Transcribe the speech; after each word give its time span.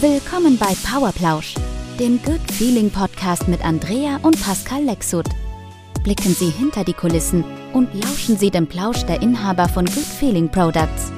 Willkommen 0.00 0.56
bei 0.56 0.76
Powerplausch, 0.88 1.56
dem 1.98 2.22
Good 2.22 2.52
Feeling 2.52 2.88
Podcast 2.88 3.48
mit 3.48 3.64
Andrea 3.64 4.20
und 4.22 4.40
Pascal 4.40 4.84
Lexut. 4.84 5.26
Blicken 6.04 6.32
Sie 6.34 6.50
hinter 6.50 6.84
die 6.84 6.92
Kulissen 6.92 7.44
und 7.72 7.92
lauschen 7.94 8.38
Sie 8.38 8.48
dem 8.48 8.68
Plausch 8.68 9.02
der 9.06 9.20
Inhaber 9.22 9.68
von 9.68 9.86
Good 9.86 10.04
Feeling 10.04 10.48
Products. 10.48 11.10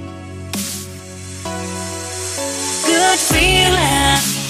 Good 2.86 3.18
feeling. 3.18 4.40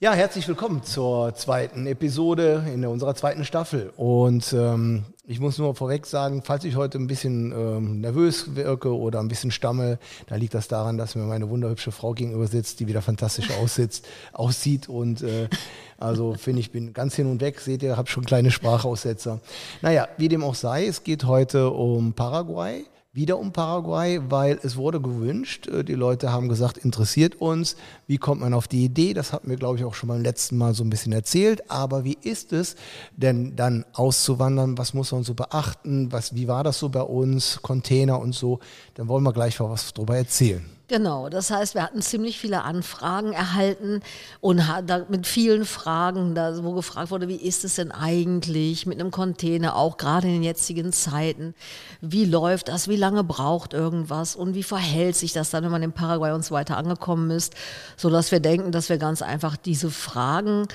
Ja, 0.00 0.12
herzlich 0.12 0.46
willkommen 0.46 0.82
zur 0.82 1.34
zweiten 1.36 1.86
Episode 1.86 2.64
in 2.66 2.84
unserer 2.84 3.14
zweiten 3.14 3.46
Staffel. 3.46 3.94
Und 3.96 4.52
ähm, 4.52 5.04
ich 5.24 5.38
muss 5.38 5.56
nur 5.56 5.76
vorweg 5.76 6.06
sagen, 6.06 6.42
falls 6.44 6.64
ich 6.64 6.74
heute 6.74 6.98
ein 6.98 7.06
bisschen 7.06 7.52
ähm, 7.52 8.00
nervös 8.00 8.56
wirke 8.56 8.96
oder 8.96 9.20
ein 9.20 9.28
bisschen 9.28 9.52
stammel, 9.52 10.00
dann 10.26 10.40
liegt 10.40 10.52
das 10.52 10.66
daran, 10.66 10.98
dass 10.98 11.14
mir 11.14 11.22
meine 11.22 11.48
wunderhübsche 11.48 11.92
Frau 11.92 12.12
gegenüber 12.12 12.48
sitzt, 12.48 12.80
die 12.80 12.88
wieder 12.88 13.02
fantastisch 13.02 13.50
aussitzt, 13.62 14.06
aussieht. 14.32 14.88
Und 14.88 15.22
äh, 15.22 15.48
also 15.96 16.34
finde 16.34 16.60
ich, 16.60 16.72
bin 16.72 16.92
ganz 16.92 17.14
hin 17.14 17.30
und 17.30 17.40
weg. 17.40 17.60
Seht 17.60 17.84
ihr, 17.84 17.96
habe 17.96 18.10
schon 18.10 18.24
kleine 18.24 18.50
Sprachaussetzer. 18.50 19.40
Naja, 19.80 20.08
wie 20.16 20.28
dem 20.28 20.42
auch 20.42 20.56
sei, 20.56 20.86
es 20.86 21.04
geht 21.04 21.24
heute 21.24 21.70
um 21.70 22.14
Paraguay 22.14 22.84
wieder 23.14 23.38
um 23.38 23.52
Paraguay, 23.52 24.20
weil 24.30 24.58
es 24.62 24.76
wurde 24.76 25.00
gewünscht. 25.00 25.66
Äh, 25.66 25.84
die 25.84 25.94
Leute 25.94 26.32
haben 26.32 26.48
gesagt, 26.48 26.78
interessiert 26.78 27.40
uns. 27.40 27.76
Wie 28.06 28.16
kommt 28.16 28.40
man 28.40 28.54
auf 28.54 28.68
die 28.68 28.84
Idee? 28.84 29.12
Das 29.12 29.34
hatten 29.34 29.50
wir, 29.50 29.56
glaube 29.56 29.78
ich, 29.78 29.84
auch 29.84 29.94
schon 29.94 30.08
beim 30.08 30.22
letzten 30.22 30.56
Mal 30.56 30.72
so 30.72 30.82
ein 30.82 30.88
bisschen 30.88 31.12
erzählt. 31.12 31.70
Aber 31.70 32.04
wie 32.04 32.16
ist 32.22 32.54
es 32.54 32.74
denn 33.14 33.54
dann 33.54 33.84
auszuwandern? 33.92 34.78
Was 34.78 34.94
muss 34.94 35.12
man 35.12 35.24
so 35.24 35.34
beachten? 35.34 36.10
Was, 36.10 36.34
wie 36.34 36.48
war 36.48 36.64
das 36.64 36.78
so 36.78 36.88
bei 36.88 37.02
uns? 37.02 37.60
Container 37.60 38.18
und 38.18 38.34
so. 38.34 38.60
Dann 38.94 39.08
wollen 39.08 39.24
wir 39.24 39.32
gleich 39.34 39.60
mal 39.60 39.68
was 39.68 39.92
drüber 39.92 40.16
erzählen. 40.16 40.64
Genau, 40.92 41.30
das 41.30 41.50
heißt, 41.50 41.74
wir 41.74 41.84
hatten 41.84 42.02
ziemlich 42.02 42.38
viele 42.38 42.64
Anfragen 42.64 43.32
erhalten 43.32 44.02
und 44.42 44.60
mit 45.08 45.26
vielen 45.26 45.64
Fragen, 45.64 46.36
wo 46.36 46.72
gefragt 46.74 47.10
wurde, 47.10 47.28
wie 47.28 47.36
ist 47.36 47.64
es 47.64 47.76
denn 47.76 47.90
eigentlich 47.90 48.84
mit 48.84 49.00
einem 49.00 49.10
Container, 49.10 49.74
auch 49.74 49.96
gerade 49.96 50.26
in 50.26 50.34
den 50.34 50.42
jetzigen 50.42 50.92
Zeiten, 50.92 51.54
wie 52.02 52.26
läuft 52.26 52.68
das, 52.68 52.88
wie 52.88 52.96
lange 52.96 53.24
braucht 53.24 53.72
irgendwas? 53.72 54.36
Und 54.36 54.54
wie 54.54 54.62
verhält 54.62 55.16
sich 55.16 55.32
das 55.32 55.48
dann, 55.48 55.64
wenn 55.64 55.70
man 55.70 55.82
in 55.82 55.92
Paraguay 55.92 56.32
und 56.32 56.44
so 56.44 56.54
weiter 56.54 56.76
angekommen 56.76 57.30
ist, 57.30 57.54
sodass 57.96 58.30
wir 58.30 58.40
denken, 58.40 58.70
dass 58.70 58.90
wir 58.90 58.98
ganz 58.98 59.22
einfach 59.22 59.56
diese 59.56 59.90
Fragen 59.90 60.68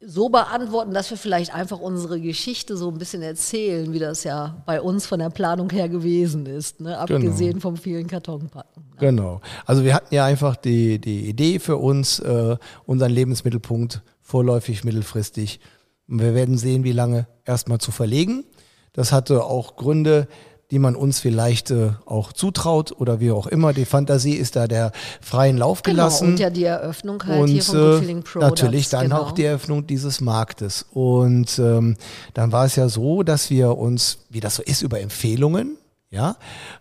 so 0.00 0.28
beantworten, 0.28 0.92
dass 0.92 1.10
wir 1.10 1.16
vielleicht 1.16 1.54
einfach 1.54 1.80
unsere 1.80 2.20
Geschichte 2.20 2.76
so 2.76 2.90
ein 2.90 2.98
bisschen 2.98 3.22
erzählen, 3.22 3.92
wie 3.92 3.98
das 3.98 4.24
ja 4.24 4.62
bei 4.66 4.80
uns 4.80 5.06
von 5.06 5.18
der 5.18 5.30
Planung 5.30 5.70
her 5.70 5.88
gewesen 5.88 6.46
ist, 6.46 6.80
ne? 6.80 6.98
abgesehen 6.98 7.52
genau. 7.52 7.62
vom 7.62 7.76
vielen 7.76 8.06
Kartonpacken. 8.06 8.82
Ne? 8.82 8.96
Genau. 8.98 9.40
Also 9.64 9.84
wir 9.84 9.94
hatten 9.94 10.14
ja 10.14 10.24
einfach 10.24 10.56
die, 10.56 10.98
die 10.98 11.28
Idee 11.28 11.58
für 11.58 11.78
uns, 11.78 12.18
äh, 12.18 12.56
unseren 12.84 13.10
Lebensmittelpunkt 13.10 14.02
vorläufig, 14.20 14.84
mittelfristig. 14.84 15.60
Wir 16.06 16.34
werden 16.34 16.58
sehen, 16.58 16.84
wie 16.84 16.92
lange 16.92 17.26
erstmal 17.44 17.78
zu 17.78 17.90
verlegen. 17.90 18.44
Das 18.92 19.12
hatte 19.12 19.44
auch 19.44 19.76
Gründe, 19.76 20.28
die 20.70 20.78
man 20.78 20.96
uns 20.96 21.20
vielleicht 21.20 21.70
äh, 21.70 21.90
auch 22.06 22.32
zutraut 22.32 22.92
oder 22.98 23.20
wie 23.20 23.30
auch 23.30 23.46
immer. 23.46 23.72
Die 23.72 23.84
Fantasie 23.84 24.34
ist 24.34 24.56
da 24.56 24.66
der 24.66 24.92
freien 25.20 25.56
Lauf 25.56 25.82
genau, 25.82 25.94
gelassen. 25.94 26.24
Genau, 26.24 26.32
und 26.32 26.40
ja 26.40 26.50
die 26.50 26.64
Eröffnung 26.64 27.22
halt 27.24 27.42
und, 27.42 27.48
hier 27.48 27.62
von 27.62 27.76
Good 27.76 27.98
Feeling 28.00 28.22
Products. 28.22 28.62
Natürlich 28.62 28.88
dann 28.88 29.02
genau. 29.04 29.22
auch 29.22 29.32
die 29.32 29.44
Eröffnung 29.44 29.86
dieses 29.86 30.20
Marktes. 30.20 30.86
Und 30.92 31.58
ähm, 31.58 31.96
dann 32.34 32.52
war 32.52 32.64
es 32.64 32.76
ja 32.76 32.88
so, 32.88 33.22
dass 33.22 33.50
wir 33.50 33.78
uns, 33.78 34.18
wie 34.30 34.40
das 34.40 34.56
so 34.56 34.62
ist, 34.62 34.82
über 34.82 35.00
Empfehlungen, 35.00 35.76
ja, 36.10 36.36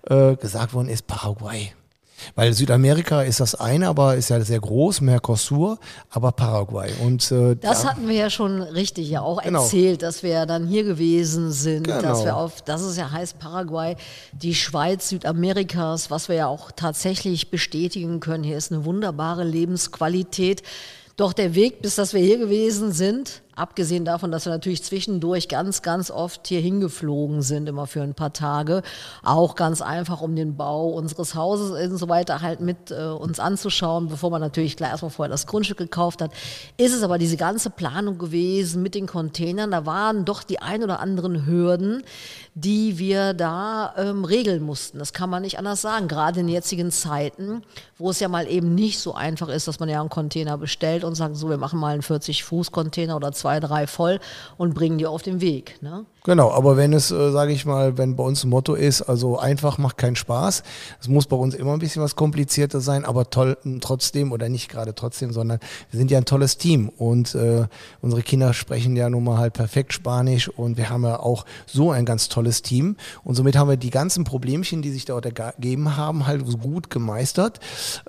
äh, 0.08 0.36
gesagt 0.36 0.74
worden 0.74 0.90
ist, 0.90 1.08
Paraguay 1.08 1.74
weil 2.36 2.54
Südamerika 2.54 3.22
ist 3.22 3.40
das 3.40 3.56
eine, 3.56 3.88
aber 3.88 4.16
ist 4.16 4.30
ja 4.30 4.42
sehr 4.42 4.60
groß, 4.60 5.02
Mercosur, 5.02 5.80
aber 6.10 6.32
Paraguay. 6.32 6.92
Und, 7.04 7.32
äh, 7.32 7.56
das 7.56 7.84
ja, 7.84 7.90
hatten 7.90 8.08
wir 8.08 8.16
ja 8.16 8.30
schon 8.30 8.62
richtig 8.62 9.10
ja 9.10 9.22
auch 9.22 9.42
genau. 9.42 9.62
erzählt, 9.62 10.02
dass 10.02 10.24
wir 10.24 10.32
ja 10.32 10.46
dann 10.46 10.68
hier 10.68 10.84
gewesen 10.84 11.52
sind, 11.52 11.84
genau. 11.84 12.02
dass 12.02 12.24
wir 12.24 12.36
auf, 12.36 12.62
das 12.62 12.82
ist 12.82 12.98
ja 12.98 13.12
heißt 13.12 13.40
Paraguay, 13.40 13.96
die 14.34 14.56
Schweiz 14.56 15.10
Südamerikas, 15.10 16.12
was 16.12 16.30
wir 16.30 16.36
ja 16.36 16.48
auch 16.48 16.72
tatsächlich 16.72 17.52
bestätigen 17.52 18.20
können. 18.20 18.44
Hier 18.44 18.58
ist 18.58 18.72
eine 18.72 18.86
wunderbare 18.86 19.44
Lebensqualität. 19.44 20.64
Doch 21.18 21.32
der 21.32 21.56
Weg, 21.56 21.82
bis 21.82 21.96
dass 21.96 22.14
wir 22.14 22.22
hier 22.22 22.38
gewesen 22.38 22.92
sind, 22.92 23.42
Abgesehen 23.56 24.04
davon, 24.04 24.32
dass 24.32 24.46
wir 24.46 24.52
natürlich 24.52 24.84
zwischendurch 24.84 25.48
ganz, 25.48 25.82
ganz 25.82 26.12
oft 26.12 26.46
hier 26.48 26.60
hingeflogen 26.60 27.42
sind, 27.42 27.70
immer 27.70 27.88
für 27.88 28.02
ein 28.02 28.14
paar 28.14 28.34
Tage. 28.34 28.82
Auch 29.24 29.56
ganz 29.56 29.82
einfach, 29.82 30.20
um 30.20 30.36
den 30.36 30.58
Bau 30.58 30.90
unseres 30.90 31.36
Hauses 31.36 31.72
und 31.72 31.98
so 31.98 32.10
weiter 32.10 32.42
halt 32.42 32.60
mit 32.60 32.92
äh, 32.92 33.06
uns 33.06 33.40
anzuschauen, 33.40 34.10
bevor 34.10 34.30
man 34.30 34.42
natürlich 34.42 34.76
gleich 34.76 34.90
erstmal 34.92 35.12
vorher 35.12 35.32
das 35.32 35.48
Grundstück 35.48 35.78
gekauft 35.78 36.22
hat. 36.22 36.32
Ist 36.76 36.94
es 36.94 37.02
aber 37.02 37.18
diese 37.18 37.38
ganze 37.38 37.70
Planung 37.70 38.18
gewesen 38.18 38.84
mit 38.84 38.94
den 38.94 39.08
Containern. 39.08 39.72
Da 39.72 39.86
waren 39.86 40.26
doch 40.26 40.44
die 40.44 40.60
ein 40.60 40.84
oder 40.84 41.00
anderen 41.00 41.46
Hürden, 41.46 42.04
die 42.56 42.98
wir 42.98 43.34
da 43.34 43.94
ähm, 43.98 44.24
regeln 44.24 44.64
mussten. 44.64 44.98
Das 44.98 45.12
kann 45.12 45.30
man 45.30 45.42
nicht 45.42 45.60
anders 45.60 45.82
sagen. 45.82 46.08
Gerade 46.08 46.40
in 46.40 46.48
jetzigen 46.48 46.90
Zeiten, 46.90 47.64
wo 47.98 48.10
es 48.10 48.22
ja 48.22 48.30
mal 48.30 48.48
eben 48.48 48.74
nicht 48.74 49.00
so 49.00 49.14
einfach 49.14 49.50
ist, 49.50 49.68
dass 49.68 49.82
man 49.82 49.90
ja 49.90 50.00
einen 50.00 50.10
Container 50.10 50.58
bestellt 50.58 51.04
und 51.04 51.16
sagt, 51.16 51.36
so, 51.36 51.50
wir 51.50 51.58
machen 51.58 51.80
mal 51.80 51.94
einen 51.94 52.02
40-Fuß-Container 52.02 53.18
oder 53.18 53.34
zwei, 53.34 53.60
drei 53.60 53.88
voll 53.88 54.20
und 54.58 54.74
bringen 54.74 54.98
die 54.98 55.06
auf 55.06 55.22
den 55.22 55.42
Weg. 55.42 55.82
Ne? 55.82 56.06
Genau, 56.26 56.52
aber 56.52 56.76
wenn 56.76 56.92
es, 56.92 57.12
äh, 57.12 57.32
sage 57.32 57.54
ich 57.54 57.68
mal, 57.68 58.00
wenn 58.00 58.16
bei 58.16 58.24
uns 58.24 58.44
ein 58.44 58.50
Motto 58.50 58.74
ist, 58.74 59.04
also 59.04 59.38
einfach 59.38 59.78
macht 59.78 60.00
keinen 60.00 60.16
Spaß, 60.16 60.64
es 61.00 61.08
muss 61.08 61.28
bei 61.28 61.36
uns 61.36 61.54
immer 61.54 61.74
ein 61.74 61.80
bisschen 61.80 62.02
was 62.02 62.16
komplizierter 62.16 62.82
sein, 62.82 63.06
aber 63.06 63.30
toll 63.30 63.56
trotzdem 63.80 64.32
oder 64.32 64.50
nicht 64.50 64.68
gerade 64.68 64.96
trotzdem, 64.96 65.32
sondern 65.32 65.60
wir 65.92 66.00
sind 66.00 66.10
ja 66.10 66.18
ein 66.18 66.26
tolles 66.26 66.58
Team 66.58 66.90
und 66.90 67.36
äh, 67.36 67.68
unsere 68.02 68.24
Kinder 68.24 68.56
sprechen 68.56 68.96
ja 68.96 69.08
nun 69.08 69.24
mal 69.24 69.38
halt 69.38 69.54
perfekt 69.54 69.94
Spanisch 69.94 70.50
und 70.50 70.78
wir 70.78 70.90
haben 70.90 71.04
ja 71.04 71.20
auch 71.20 71.46
so 71.68 71.92
ein 71.92 72.06
ganz 72.06 72.28
tolles 72.28 72.64
Team 72.64 72.96
und 73.24 73.36
somit 73.36 73.56
haben 73.56 73.70
wir 73.70 73.78
die 73.78 73.92
ganzen 73.92 74.24
Problemchen, 74.24 74.82
die 74.82 74.90
sich 74.90 75.06
dort 75.06 75.28
ergeben 75.28 75.96
haben, 75.96 76.26
halt 76.26 76.44
gut 76.60 76.90
gemeistert. 76.90 77.60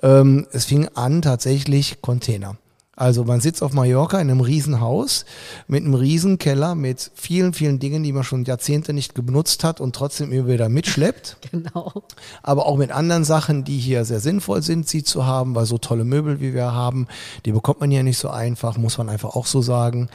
Ähm, 0.01 0.47
es 0.51 0.65
fing 0.65 0.87
an 0.95 1.21
tatsächlich 1.21 2.01
Container. 2.01 2.57
Also 2.97 3.23
man 3.23 3.41
sitzt 3.41 3.61
auf 3.61 3.73
Mallorca 3.73 4.19
in 4.19 4.31
einem 4.31 4.41
Riesenhaus 4.41 5.23
mit 5.67 5.83
einem 5.83 5.93
Riesenkeller 5.93 6.73
mit 6.73 7.11
vielen, 7.13 7.53
vielen 7.53 7.77
Dingen, 7.77 8.01
die 8.01 8.11
man 8.11 8.23
schon 8.23 8.43
Jahrzehnte 8.43 8.91
nicht 8.91 9.13
benutzt 9.13 9.63
hat 9.63 9.79
und 9.79 9.95
trotzdem 9.95 10.31
immer 10.31 10.47
wieder 10.49 10.67
mitschleppt. 10.67 11.37
Genau. 11.51 12.03
Aber 12.43 12.65
auch 12.65 12.77
mit 12.77 12.91
anderen 12.91 13.23
Sachen, 13.23 13.63
die 13.63 13.77
hier 13.77 14.03
sehr 14.03 14.19
sinnvoll 14.19 14.61
sind, 14.61 14.87
sie 14.89 15.03
zu 15.03 15.25
haben, 15.25 15.55
weil 15.55 15.65
so 15.65 15.77
tolle 15.77 16.03
Möbel, 16.03 16.41
wie 16.41 16.53
wir 16.53 16.73
haben, 16.73 17.07
die 17.45 17.51
bekommt 17.51 17.79
man 17.79 17.91
ja 17.91 18.03
nicht 18.03 18.17
so 18.17 18.29
einfach, 18.29 18.77
muss 18.77 18.97
man 18.97 19.09
einfach 19.09 19.35
auch 19.35 19.45
so 19.45 19.61
sagen. 19.61 20.09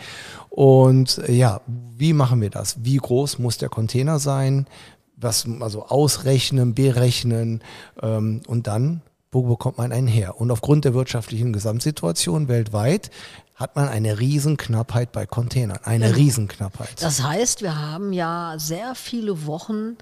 Und 0.51 1.19
äh, 1.27 1.33
ja, 1.33 1.61
wie 1.97 2.13
machen 2.13 2.41
wir 2.41 2.51
das? 2.51 2.85
Wie 2.85 2.97
groß 2.97 3.39
muss 3.39 3.59
der 3.59 3.71
Container 3.71 4.19
sein? 4.19 4.67
Was, 5.17 5.47
also 5.61 5.87
ausrechnen, 5.87 6.75
berechnen 6.75 7.63
ähm, 8.03 8.41
und 8.47 8.67
dann 8.67 9.03
wo 9.33 9.43
bekommt 9.43 9.79
man 9.79 9.93
einen 9.93 10.07
her? 10.07 10.41
Und 10.41 10.51
aufgrund 10.51 10.85
der 10.85 10.95
wirtschaftlichen 10.95 11.53
Gesamtsituation 11.53 12.49
weltweit 12.49 13.11
hat 13.57 13.77
man 13.77 13.89
eine 13.89 14.19
Riesenknappheit 14.19 15.11
bei 15.11 15.25
Containern. 15.27 15.79
Eine 15.85 16.11
ja. 16.11 16.15
Riesenknappheit. 16.15 17.01
Das 17.01 17.23
heißt, 17.23 17.63
wir 17.63 17.81
haben 17.81 18.13
ja 18.13 18.55
sehr 18.59 18.95
viele 18.95 19.47
Wochen 19.47 19.97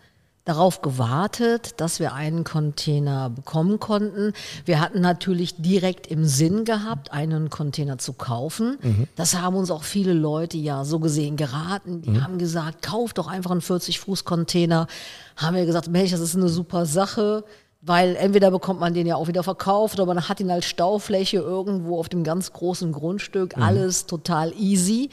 darauf 0.45 0.83
gewartet, 0.83 1.75
dass 1.77 2.01
wir 2.01 2.13
einen 2.15 2.43
Container 2.43 3.31
bekommen 3.31 3.79
konnten. 3.79 4.33
Wir 4.65 4.81
hatten 4.81 5.01
natürlich 5.01 5.55
direkt 5.59 6.09
im 6.09 6.25
Sinn 6.25 6.65
gehabt, 6.65 7.13
einen 7.13 7.51
Container 7.51 7.99
zu 7.99 8.15
kaufen. 8.15 8.79
Mhm. 8.83 9.07
Das 9.15 9.35
haben 9.35 9.55
uns 9.55 9.71
auch 9.71 9.85
viele 9.85 10.13
Leute 10.13 10.57
ja 10.57 10.85
so 10.85 10.99
gesehen 10.99 11.37
geraten. 11.37 12.03
Die 12.03 12.11
mhm. 12.11 12.25
haben 12.25 12.39
gesagt, 12.39 12.83
kauf 12.83 13.13
doch 13.13 13.29
einfach 13.29 13.53
einen 13.53 13.61
40-Fuß-Container. 13.61 14.89
Haben 15.37 15.57
wir 15.57 15.67
gesagt, 15.67 15.89
Mensch, 15.89 16.11
das 16.11 16.21
ist 16.21 16.35
eine 16.35 16.49
super 16.49 16.85
Sache. 16.85 17.45
Weil 17.83 18.17
entweder 18.17 18.51
bekommt 18.51 18.79
man 18.79 18.93
den 18.93 19.07
ja 19.07 19.17
auch 19.17 19.29
wieder 19.29 19.43
verkauft 19.43 19.99
oder 19.99 20.07
man 20.07 20.29
hat 20.29 20.41
ihn 20.41 20.51
als 20.51 20.67
Staufläche 20.67 21.39
irgendwo 21.39 21.99
auf 21.99 22.09
dem 22.09 22.25
ganz 22.25 22.53
großen 22.53 22.93
Grundstück. 22.93 23.57
Mhm. 23.57 23.63
Alles 23.63 24.07
total 24.07 24.53
easy. 24.59 25.09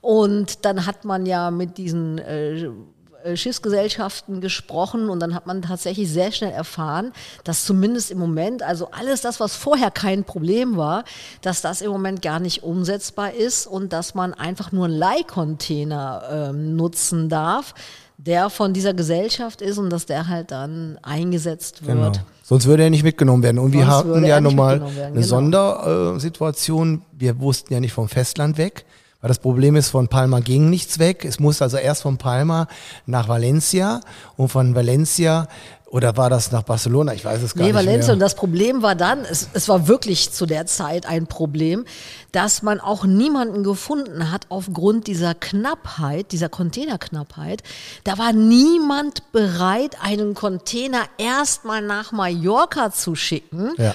Und 0.00 0.64
dann 0.64 0.86
hat 0.86 1.04
man 1.04 1.26
ja 1.26 1.50
mit 1.50 1.78
diesen 1.78 2.18
äh, 2.18 2.68
äh, 3.24 3.36
Schiffsgesellschaften 3.36 4.40
gesprochen 4.40 5.10
und 5.10 5.20
dann 5.20 5.34
hat 5.34 5.46
man 5.46 5.62
tatsächlich 5.62 6.10
sehr 6.10 6.30
schnell 6.30 6.52
erfahren, 6.52 7.12
dass 7.44 7.64
zumindest 7.64 8.10
im 8.10 8.18
Moment, 8.18 8.62
also 8.62 8.90
alles 8.92 9.22
das, 9.22 9.40
was 9.40 9.56
vorher 9.56 9.90
kein 9.90 10.24
Problem 10.24 10.76
war, 10.76 11.04
dass 11.42 11.60
das 11.60 11.80
im 11.80 11.90
Moment 11.90 12.22
gar 12.22 12.38
nicht 12.38 12.62
umsetzbar 12.62 13.34
ist 13.34 13.66
und 13.66 13.92
dass 13.92 14.14
man 14.14 14.34
einfach 14.34 14.72
nur 14.72 14.86
einen 14.86 14.94
Leihcontainer 14.94 16.50
äh, 16.50 16.52
nutzen 16.52 17.28
darf 17.28 17.74
der 18.18 18.50
von 18.50 18.74
dieser 18.74 18.94
Gesellschaft 18.94 19.62
ist 19.62 19.78
und 19.78 19.90
dass 19.90 20.04
der 20.04 20.28
halt 20.28 20.50
dann 20.50 20.98
eingesetzt 21.02 21.86
wird. 21.86 21.96
Genau. 21.96 22.12
Sonst 22.42 22.66
würde 22.66 22.82
er 22.82 22.90
nicht 22.90 23.04
mitgenommen 23.04 23.42
werden. 23.42 23.58
Und 23.58 23.72
Sonst 23.72 23.86
wir 23.86 23.86
hatten 23.86 24.24
ja 24.24 24.40
nochmal 24.40 24.82
eine 24.82 25.12
genau. 25.12 25.22
Sondersituation. 25.26 27.02
Wir 27.12 27.38
wussten 27.40 27.72
ja 27.72 27.80
nicht 27.80 27.92
vom 27.92 28.08
Festland 28.08 28.58
weg. 28.58 28.84
Weil 29.20 29.28
das 29.28 29.40
Problem 29.40 29.74
ist, 29.74 29.88
von 29.90 30.06
Palma 30.08 30.38
ging 30.40 30.70
nichts 30.70 30.98
weg. 31.00 31.24
Es 31.24 31.40
musste 31.40 31.64
also 31.64 31.76
erst 31.76 32.02
von 32.02 32.18
Palma 32.18 32.68
nach 33.06 33.28
Valencia 33.28 34.00
und 34.36 34.48
von 34.48 34.74
Valencia 34.76 35.48
oder 35.90 36.16
war 36.18 36.28
das 36.30 36.52
nach 36.52 36.62
Barcelona? 36.62 37.14
Ich 37.14 37.24
weiß 37.24 37.42
es 37.42 37.54
gar 37.54 37.62
Nee, 37.62 37.72
nicht 37.72 37.74
Valencia. 37.74 38.08
mehr. 38.08 38.12
Und 38.12 38.20
das 38.20 38.34
Problem 38.36 38.82
war 38.82 38.94
dann, 38.94 39.24
es, 39.24 39.48
es 39.54 39.68
war 39.68 39.88
wirklich 39.88 40.30
zu 40.30 40.44
der 40.46 40.66
Zeit 40.66 41.06
ein 41.06 41.26
Problem, 41.26 41.84
dass 42.30 42.62
man 42.62 42.78
auch 42.78 43.04
niemanden 43.06 43.64
gefunden 43.64 44.30
hat 44.30 44.46
aufgrund 44.50 45.06
dieser 45.08 45.34
Knappheit, 45.34 46.30
dieser 46.30 46.50
Containerknappheit. 46.50 47.62
Da 48.04 48.18
war 48.18 48.32
niemand 48.34 49.32
bereit, 49.32 49.96
einen 50.02 50.34
Container 50.34 51.00
erstmal 51.16 51.80
nach 51.82 52.12
Mallorca 52.12 52.92
zu 52.92 53.14
schicken, 53.16 53.72
Ja. 53.78 53.94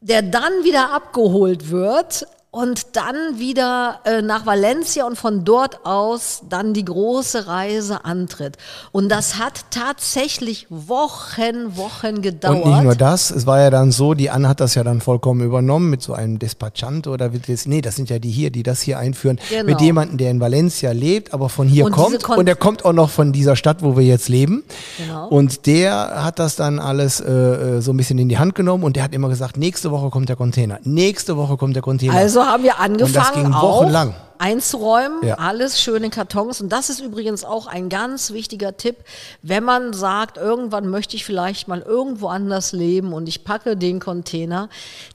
der 0.00 0.22
dann 0.22 0.52
wieder 0.64 0.92
abgeholt 0.92 1.70
wird. 1.70 2.26
Und 2.52 2.96
dann 2.96 3.14
wieder 3.38 4.00
äh, 4.04 4.22
nach 4.22 4.44
Valencia 4.44 5.06
und 5.06 5.16
von 5.16 5.44
dort 5.44 5.86
aus 5.86 6.42
dann 6.48 6.74
die 6.74 6.84
große 6.84 7.46
Reise 7.46 8.04
antritt. 8.04 8.56
Und 8.90 9.08
das 9.08 9.38
hat 9.38 9.66
tatsächlich 9.70 10.66
Wochen, 10.68 11.76
Wochen 11.76 12.22
gedauert. 12.22 12.64
Und 12.64 12.70
nicht 12.72 12.82
nur 12.82 12.96
das, 12.96 13.30
es 13.30 13.46
war 13.46 13.60
ja 13.60 13.70
dann 13.70 13.92
so, 13.92 14.14
die 14.14 14.30
Anne 14.30 14.48
hat 14.48 14.58
das 14.58 14.74
ja 14.74 14.82
dann 14.82 15.00
vollkommen 15.00 15.42
übernommen 15.42 15.90
mit 15.90 16.02
so 16.02 16.12
einem 16.12 16.40
Despachante 16.40 17.10
oder 17.10 17.32
wie 17.32 17.38
das, 17.38 17.66
nee, 17.66 17.82
das 17.82 17.94
sind 17.94 18.10
ja 18.10 18.18
die 18.18 18.30
hier, 18.30 18.50
die 18.50 18.64
das 18.64 18.80
hier 18.82 18.98
einführen, 18.98 19.38
Genau. 19.48 19.64
mit 19.64 19.80
jemandem, 19.80 20.18
der 20.18 20.32
in 20.32 20.40
Valencia 20.40 20.90
lebt, 20.90 21.32
aber 21.32 21.48
von 21.50 21.68
hier 21.68 21.84
Und 21.84 21.92
kommt 21.92 22.28
und 22.28 22.46
der 22.46 22.56
kommt 22.56 22.84
auch 22.84 22.92
noch 22.92 23.10
von 23.10 23.32
dieser 23.32 23.54
Stadt, 23.54 23.82
wo 23.84 23.96
wir 23.96 24.04
jetzt 24.04 24.28
leben. 24.28 24.64
Genau. 24.98 25.28
Und 25.28 25.66
der 25.66 26.24
hat 26.24 26.40
das 26.40 26.56
dann 26.56 26.80
alles 26.80 27.20
äh, 27.20 27.30
äh, 27.30 27.80
so 27.80 27.92
ein 27.92 27.96
bisschen 27.96 28.18
in 28.18 28.28
die 28.28 28.38
Hand 28.38 28.56
genommen 28.56 28.82
und 28.82 28.96
der 28.96 29.04
hat 29.04 29.14
immer 29.14 29.28
gesagt, 29.28 29.56
nächste 29.56 29.92
Woche 29.92 30.10
kommt 30.10 30.28
der 30.28 30.36
Container, 30.36 30.80
nächste 30.82 31.36
Woche 31.36 31.56
kommt 31.56 31.76
der 31.76 31.82
Container. 31.82 32.14
Also 32.14 32.39
haben 32.46 32.62
wir 32.62 32.78
angefangen, 32.78 33.44
ging 33.44 33.52
auch 33.54 33.80
wochenlang. 33.80 34.14
einzuräumen, 34.38 35.22
Ja. 35.26 35.34
alles 35.36 35.80
schön 35.80 36.02
in 36.04 36.10
Kartons. 36.10 36.60
Und 36.60 36.70
das 36.70 36.88
ist 36.90 37.00
übrigens 37.00 37.44
auch 37.44 37.66
ein 37.66 37.88
ganz 37.88 38.32
wichtiger 38.32 38.76
Tipp, 38.76 38.96
wenn 39.42 39.64
man 39.64 39.92
sagt, 39.92 40.36
irgendwann 40.38 40.88
möchte 40.88 41.14
ich 41.16 41.24
vielleicht 41.24 41.68
mal 41.68 41.82
irgendwo 41.82 42.28
anders 42.28 42.72
leben 42.72 43.12
und 43.12 43.28
ich 43.28 43.44
packe 43.44 43.76
den 43.76 44.00
Container. 44.00 44.68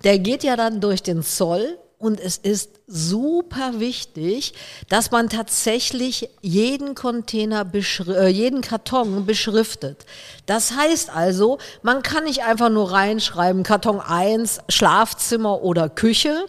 Der 0.04 0.19
geht 0.19 0.44
ja 0.44 0.56
dann 0.56 0.80
durch 0.81 1.01
den 1.04 1.24
Zoll. 1.24 1.77
Und 1.98 2.19
es 2.19 2.38
ist 2.38 2.72
super 2.88 3.80
wichtig, 3.80 4.54
dass 4.89 5.12
man 5.12 5.30
tatsächlich 5.30 6.30
jeden 6.42 6.94
Container, 6.94 7.66
äh, 7.74 8.28
jeden 8.28 8.60
Karton 8.62 9.25
beschriftet. 9.25 10.06
Das 10.45 10.74
heißt 10.75 11.10
also, 11.10 11.57
man 11.83 12.04
kann 12.04 12.25
nicht 12.25 12.44
einfach 12.44 12.69
nur 12.69 12.92
reinschreiben, 12.92 13.63
Karton 13.63 14.01
1, 14.01 14.60
Schlafzimmer 14.69 15.63
oder 15.63 15.88
Küche, 15.88 16.45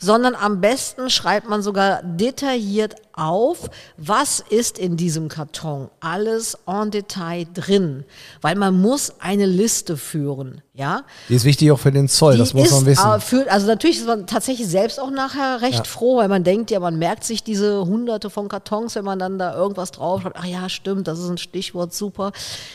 sondern 0.00 0.34
am 0.34 0.60
besten 0.60 1.10
schreibt 1.10 1.48
man 1.48 1.62
sogar 1.62 2.02
detailliert 2.02 2.96
auf, 3.12 3.68
was 3.98 4.40
ist 4.40 4.78
in 4.78 4.96
diesem 4.96 5.28
Karton 5.28 5.90
alles 6.00 6.56
en 6.66 6.90
Detail 6.90 7.46
drin, 7.52 8.04
weil 8.40 8.56
man 8.56 8.80
muss 8.80 9.12
eine 9.20 9.44
Liste 9.44 9.98
führen, 9.98 10.62
ja. 10.72 11.02
die 11.28 11.34
ist 11.34 11.44
wichtig 11.44 11.70
auch 11.70 11.78
für 11.78 11.92
den 11.92 12.08
Zoll, 12.08 12.38
das 12.38 12.50
Die 12.50 12.56
muss 12.56 12.70
man 12.70 12.80
ist, 12.80 12.86
wissen. 12.86 13.10
äh, 13.10 13.20
Für, 13.20 13.50
also 13.50 13.66
natürlich 13.66 13.98
ist 13.98 14.06
man 14.06 14.26
tatsächlich 14.26 14.66
selbst 14.66 14.98
auch 14.98 15.10
nachher 15.10 15.60
recht 15.60 15.86
froh, 15.86 16.16
weil 16.16 16.28
man 16.28 16.44
denkt 16.44 16.70
ja, 16.70 16.80
man 16.80 16.98
merkt 16.98 17.24
sich 17.24 17.44
diese 17.44 17.84
hunderte 17.84 18.30
von 18.30 18.48
Kartons, 18.48 18.94
wenn 18.94 19.04
man 19.04 19.18
dann 19.18 19.38
da 19.38 19.54
irgendwas 19.54 19.90
draufschreibt. 19.92 20.36
Ach 20.40 20.46
ja, 20.46 20.68
stimmt, 20.70 21.06
das 21.06 21.18
ist 21.18 21.28
ein 21.28 21.38
Stichwort, 21.38 21.92
super. 21.92 22.32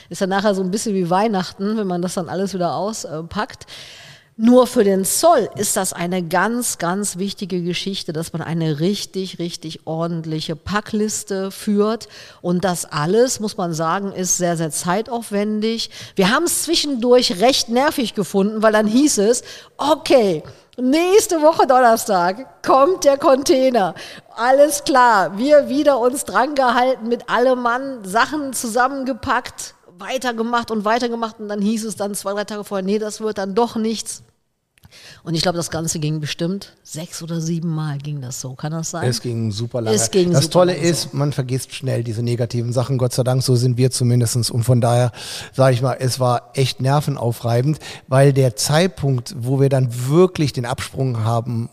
Ist 0.10 0.22
dann 0.22 0.30
nachher 0.30 0.54
so 0.54 0.62
ein 0.62 0.70
bisschen 0.70 0.94
wie 0.94 1.10
Weihnachten, 1.10 1.76
wenn 1.78 1.88
man 1.88 2.04
das 2.04 2.14
dann 2.14 2.30
alles 2.30 2.54
wieder 2.54 2.76
auspackt. 2.76 3.66
Nur 4.38 4.68
für 4.68 4.84
den 4.84 5.06
Zoll 5.06 5.50
ist 5.56 5.78
das 5.78 5.94
eine 5.94 6.22
ganz, 6.22 6.78
ganz 6.78 7.18
wichtige 7.18 7.62
Geschichte, 7.62 8.12
dass 8.12 8.34
man 8.34 8.42
eine 8.42 8.82
richtig, 8.82 9.40
richtig 9.40 9.88
ordentliche 9.88 10.58
Packliste 10.58 11.52
führt. 11.52 12.10
Und 12.42 12.66
das 12.66 12.84
alles, 12.84 13.40
muss 13.40 13.56
man 13.56 13.74
sagen, 13.74 14.12
ist 14.12 14.36
sehr, 14.36 14.58
sehr 14.58 14.72
zeitaufwendig. 14.72 15.90
Wir 16.18 16.32
haben 16.32 16.44
es 16.44 16.64
zwischendurch 16.64 17.40
recht 17.40 17.70
nervig 17.70 18.14
gefunden, 18.14 18.62
weil 18.62 18.74
dann 18.74 18.88
hieß 18.88 19.20
es, 19.20 19.44
okay, 19.78 20.44
Nächste 20.78 21.42
Woche 21.42 21.68
Donnerstag 21.68 22.62
kommt 22.62 23.06
der 23.06 23.18
Container. 23.18 23.96
Alles 24.36 24.84
klar. 24.84 25.38
Wir 25.38 25.70
wieder 25.70 26.00
uns 26.00 26.26
dran 26.26 26.54
gehalten, 26.54 27.08
mit 27.08 27.30
allem 27.30 27.62
Mann 27.62 28.04
Sachen 28.04 28.52
zusammengepackt, 28.52 29.75
weitergemacht 29.98 30.72
und 30.72 30.86
weitergemacht. 30.86 31.40
Und 31.40 31.50
dann 31.50 31.62
hieß 31.62 31.86
es 31.86 31.96
dann 31.96 32.16
zwei, 32.16 32.34
drei 32.34 32.44
Tage 32.44 32.64
vorher, 32.64 32.86
nee, 32.86 33.00
das 33.00 33.22
wird 33.22 33.38
dann 33.38 33.56
doch 33.56 33.76
nichts. 33.76 34.24
Und 35.24 35.34
ich 35.34 35.42
glaube, 35.42 35.58
das 35.58 35.72
Ganze 35.72 36.00
ging 36.00 36.20
bestimmt 36.20 36.74
sechs 36.84 37.22
oder 37.22 37.42
sieben 37.42 37.70
Mal 37.70 37.98
ging 37.98 38.22
das 38.22 38.40
so. 38.40 38.54
Kann 38.54 38.72
das 38.72 38.92
sein? 38.92 39.10
Es 39.10 39.22
ging 39.22 39.52
super 39.52 39.82
lange. 39.82 39.96
Es 39.96 40.12
ging 40.12 40.32
das 40.32 40.44
super 40.44 40.54
Tolle 40.54 40.74
lange 40.74 40.86
ist, 40.86 41.14
man 41.14 41.34
vergisst 41.34 41.74
schnell 41.74 42.04
diese 42.04 42.24
negativen 42.24 42.72
Sachen. 42.74 42.98
Gott 42.98 43.14
sei 43.14 43.24
Dank, 43.24 43.44
so 43.44 43.56
sind 43.56 43.78
wir 43.78 43.92
zumindestens. 43.92 44.50
Und 44.50 44.64
von 44.64 44.82
daher 44.82 45.12
sage 45.54 45.74
ich 45.74 45.82
mal, 45.82 45.98
es 46.00 46.20
war 46.20 46.52
echt 46.54 46.82
nervenaufreibend, 46.82 47.80
weil 48.08 48.34
der 48.34 48.56
Zeitpunkt, 48.56 49.36
wo 49.38 49.60
wir 49.60 49.70
dann 49.70 49.90
wirklich 50.08 50.54
den 50.54 50.66
Absprung 50.66 51.24
haben 51.24 51.70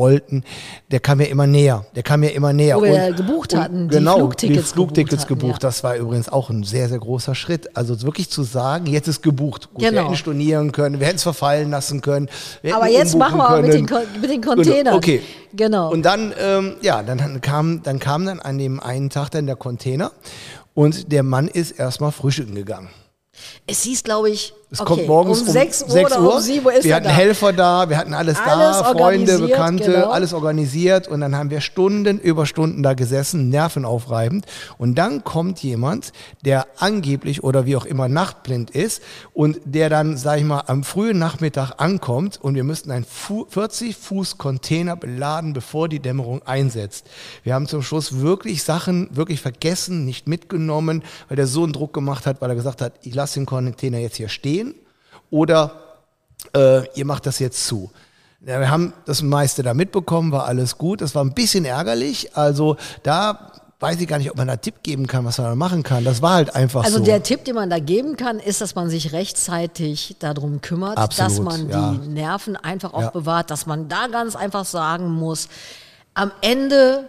wollten, 0.00 0.42
der 0.90 0.98
kam 0.98 1.20
ja 1.20 1.26
immer 1.26 1.46
näher. 1.46 1.84
Der 1.94 2.02
kam 2.02 2.22
ja 2.22 2.30
immer 2.30 2.52
näher. 2.54 2.78
Wo 2.78 2.82
wir 2.82 2.92
ja 2.94 3.10
gebucht 3.10 3.54
hatten, 3.54 3.88
die 3.88 3.96
genau, 3.98 4.16
Flugtickets 4.16 4.68
die 4.68 4.72
Flugtickets 4.74 5.26
gebucht 5.26 5.28
gebucht. 5.28 5.52
hatten, 5.56 5.62
ja. 5.64 5.68
Das 5.68 5.84
war 5.84 5.96
übrigens 5.96 6.28
auch 6.30 6.48
ein 6.50 6.64
sehr, 6.64 6.88
sehr 6.88 6.98
großer 6.98 7.34
Schritt. 7.34 7.76
Also 7.76 8.00
wirklich 8.02 8.30
zu 8.30 8.42
sagen, 8.42 8.86
jetzt 8.86 9.06
ist 9.08 9.22
gebucht. 9.22 9.68
Gut, 9.72 9.82
wir 9.82 9.90
Genau. 9.90 10.04
hätten 10.06 10.16
stornieren 10.16 10.72
können, 10.72 10.98
wir 11.00 11.06
hätten 11.06 11.16
es 11.18 11.22
verfallen 11.22 11.70
lassen 11.70 12.00
können. 12.00 12.28
wir 12.62 12.74
Aber 12.74 12.88
jetzt 12.88 13.14
machen 13.16 13.36
wir 13.38 13.60
mit 13.62 13.74
den, 13.74 13.86
können. 13.86 14.06
Kon- 14.12 14.20
mit 14.22 14.30
den 14.30 14.40
Containern. 14.42 14.94
Okay. 14.94 15.20
Genau. 15.52 15.90
Und 15.92 16.02
dann, 16.02 16.32
ähm, 16.40 16.76
ja, 16.80 17.02
dann 17.02 17.40
kam, 17.42 17.82
dann 17.82 17.98
kam 17.98 18.24
dann 18.24 18.40
an 18.40 18.56
dem 18.58 18.80
einen 18.80 19.10
Tag 19.10 19.30
dann 19.30 19.46
der 19.46 19.56
Container 19.56 20.12
und 20.74 21.12
der 21.12 21.22
Mann 21.22 21.46
ist 21.48 21.72
erstmal 21.72 22.12
frühstücken 22.12 22.54
gegangen. 22.54 22.88
es 23.66 23.82
hieß, 23.82 24.02
glaube 24.04 24.30
ich, 24.30 24.54
Es 24.72 24.78
okay, 24.78 24.94
kommt 24.94 25.08
morgens 25.08 25.40
um 25.40 25.48
um 25.48 25.52
6 25.52 25.82
Uhr 25.82 25.90
6 25.90 26.16
oder 26.16 26.36
um 26.36 26.40
7 26.40 26.64
Uhr 26.64 26.72
ist 26.72 26.84
wir 26.84 26.94
hatten 26.94 27.08
da. 27.08 27.10
Helfer 27.10 27.52
da, 27.52 27.88
wir 27.88 27.98
hatten 27.98 28.14
alles, 28.14 28.38
Alles 28.38 28.78
da, 28.78 28.92
Freunde, 28.92 29.38
Bekannte, 29.40 29.90
genau. 29.90 30.10
alles 30.10 30.32
organisiert 30.32 31.08
und 31.08 31.20
dann 31.20 31.36
haben 31.36 31.50
wir 31.50 31.60
Stunden 31.60 32.20
über 32.20 32.46
Stunden 32.46 32.84
da 32.84 32.94
gesessen, 32.94 33.48
nervenaufreibend 33.48 34.46
und 34.78 34.94
dann 34.94 35.24
kommt 35.24 35.60
jemand, 35.64 36.12
der 36.44 36.68
angeblich 36.78 37.42
oder 37.42 37.66
wie 37.66 37.74
auch 37.74 37.84
immer 37.84 38.08
nachtblind 38.08 38.70
ist 38.70 39.02
und 39.32 39.58
der 39.64 39.88
dann, 39.88 40.16
sag 40.16 40.38
ich 40.38 40.44
mal, 40.44 40.62
am 40.68 40.84
frühen 40.84 41.18
Nachmittag 41.18 41.72
ankommt 41.78 42.38
und 42.40 42.54
wir 42.54 42.62
müssten 42.62 42.92
einen 42.92 43.04
Fu 43.04 43.46
40 43.48 43.96
Fuß 43.96 44.38
Container 44.38 44.94
beladen, 44.94 45.52
bevor 45.52 45.88
die 45.88 45.98
Dämmerung 45.98 46.42
einsetzt. 46.46 47.08
Wir 47.42 47.54
haben 47.54 47.66
zum 47.66 47.82
Schluss 47.82 48.20
wirklich 48.20 48.62
Sachen 48.62 49.08
wirklich 49.16 49.40
vergessen, 49.40 50.04
nicht 50.04 50.28
mitgenommen, 50.28 51.02
weil 51.26 51.36
der 51.36 51.48
so 51.48 51.64
einen 51.64 51.72
Druck 51.72 51.92
gemacht 51.92 52.24
hat, 52.24 52.40
weil 52.40 52.50
er 52.50 52.56
gesagt 52.56 52.82
hat, 52.82 52.92
ich 53.02 53.16
lasse 53.16 53.40
den 53.40 53.46
Container 53.46 53.98
jetzt 53.98 54.14
hier 54.14 54.28
stehen 54.28 54.59
oder 55.30 55.72
äh, 56.56 56.86
ihr 56.98 57.04
macht 57.04 57.26
das 57.26 57.38
jetzt 57.38 57.66
zu. 57.66 57.90
Ja, 58.44 58.58
wir 58.58 58.70
haben 58.70 58.92
das 59.04 59.22
meiste 59.22 59.62
da 59.62 59.74
mitbekommen, 59.74 60.32
war 60.32 60.46
alles 60.46 60.78
gut. 60.78 61.00
Das 61.02 61.14
war 61.14 61.22
ein 61.24 61.34
bisschen 61.34 61.64
ärgerlich. 61.66 62.34
Also 62.36 62.76
da 63.02 63.52
weiß 63.80 64.00
ich 64.00 64.08
gar 64.08 64.18
nicht, 64.18 64.30
ob 64.30 64.36
man 64.36 64.46
da 64.48 64.56
Tipp 64.56 64.82
geben 64.82 65.06
kann, 65.06 65.24
was 65.24 65.38
man 65.38 65.46
da 65.48 65.54
machen 65.54 65.82
kann. 65.82 66.04
Das 66.04 66.20
war 66.22 66.34
halt 66.34 66.54
einfach 66.54 66.84
Also 66.84 66.98
so. 66.98 67.04
der 67.04 67.22
Tipp, 67.22 67.44
den 67.44 67.54
man 67.54 67.68
da 67.70 67.78
geben 67.78 68.16
kann, 68.16 68.38
ist, 68.38 68.60
dass 68.60 68.74
man 68.74 68.88
sich 68.90 69.12
rechtzeitig 69.12 70.16
darum 70.20 70.60
kümmert, 70.60 70.96
Absolut, 70.98 71.30
dass 71.30 71.40
man 71.40 71.68
ja. 71.68 71.92
die 71.92 72.08
Nerven 72.08 72.56
einfach 72.56 72.92
auch 72.94 73.00
Ja. 73.02 73.10
bewahrt, 73.10 73.50
dass 73.50 73.66
man 73.66 73.88
da 73.88 74.06
ganz 74.08 74.36
einfach 74.36 74.64
sagen 74.64 75.10
muss, 75.10 75.48
am 76.14 76.30
Ende 76.42 77.08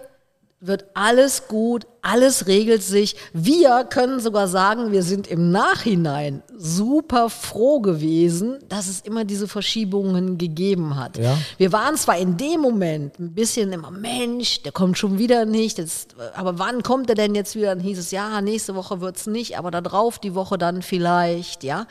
wird 0.61 0.85
alles 0.93 1.47
gut, 1.47 1.87
alles 2.03 2.45
regelt 2.45 2.83
sich. 2.83 3.15
Wir 3.33 3.83
können 3.83 4.19
sogar 4.19 4.47
sagen, 4.47 4.91
wir 4.91 5.01
sind 5.01 5.25
im 5.25 5.51
Nachhinein 5.51 6.43
super 6.55 7.31
froh 7.31 7.79
gewesen, 7.79 8.59
dass 8.69 8.87
es 8.87 9.01
immer 9.01 9.25
diese 9.25 9.47
Verschiebungen 9.47 10.37
gegeben 10.37 10.97
hat. 10.97 11.17
Ja. 11.17 11.35
Wir 11.57 11.71
waren 11.73 11.97
zwar 11.97 12.17
in 12.19 12.37
dem 12.37 12.61
Moment 12.61 13.19
ein 13.19 13.33
bisschen 13.33 13.73
immer, 13.73 13.89
Mensch, 13.89 14.61
der 14.61 14.71
kommt 14.71 14.99
schon 14.99 15.17
wieder 15.17 15.45
nicht, 15.45 15.79
jetzt, 15.79 16.15
aber 16.35 16.59
wann 16.59 16.83
kommt 16.83 17.09
er 17.09 17.15
denn 17.15 17.33
jetzt 17.33 17.55
wieder? 17.55 17.73
Dann 17.73 17.79
hieß 17.79 17.97
es, 17.97 18.11
ja, 18.11 18.39
nächste 18.39 18.75
Woche 18.75 19.01
wird's 19.01 19.25
nicht, 19.25 19.57
aber 19.57 19.71
da 19.71 19.81
drauf 19.81 20.19
die 20.19 20.35
Woche 20.35 20.59
dann 20.59 20.83
vielleicht, 20.83 21.63
ja. 21.63 21.87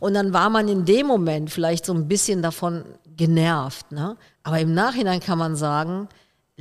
Und 0.00 0.12
dann 0.12 0.34
war 0.34 0.50
man 0.50 0.68
in 0.68 0.84
dem 0.84 1.06
Moment 1.06 1.50
vielleicht 1.50 1.86
so 1.86 1.94
ein 1.94 2.08
bisschen 2.08 2.42
davon 2.42 2.84
genervt, 3.16 3.90
ne? 3.90 4.16
Aber 4.42 4.58
im 4.58 4.74
Nachhinein 4.74 5.20
kann 5.20 5.38
man 5.38 5.56
sagen, 5.56 6.08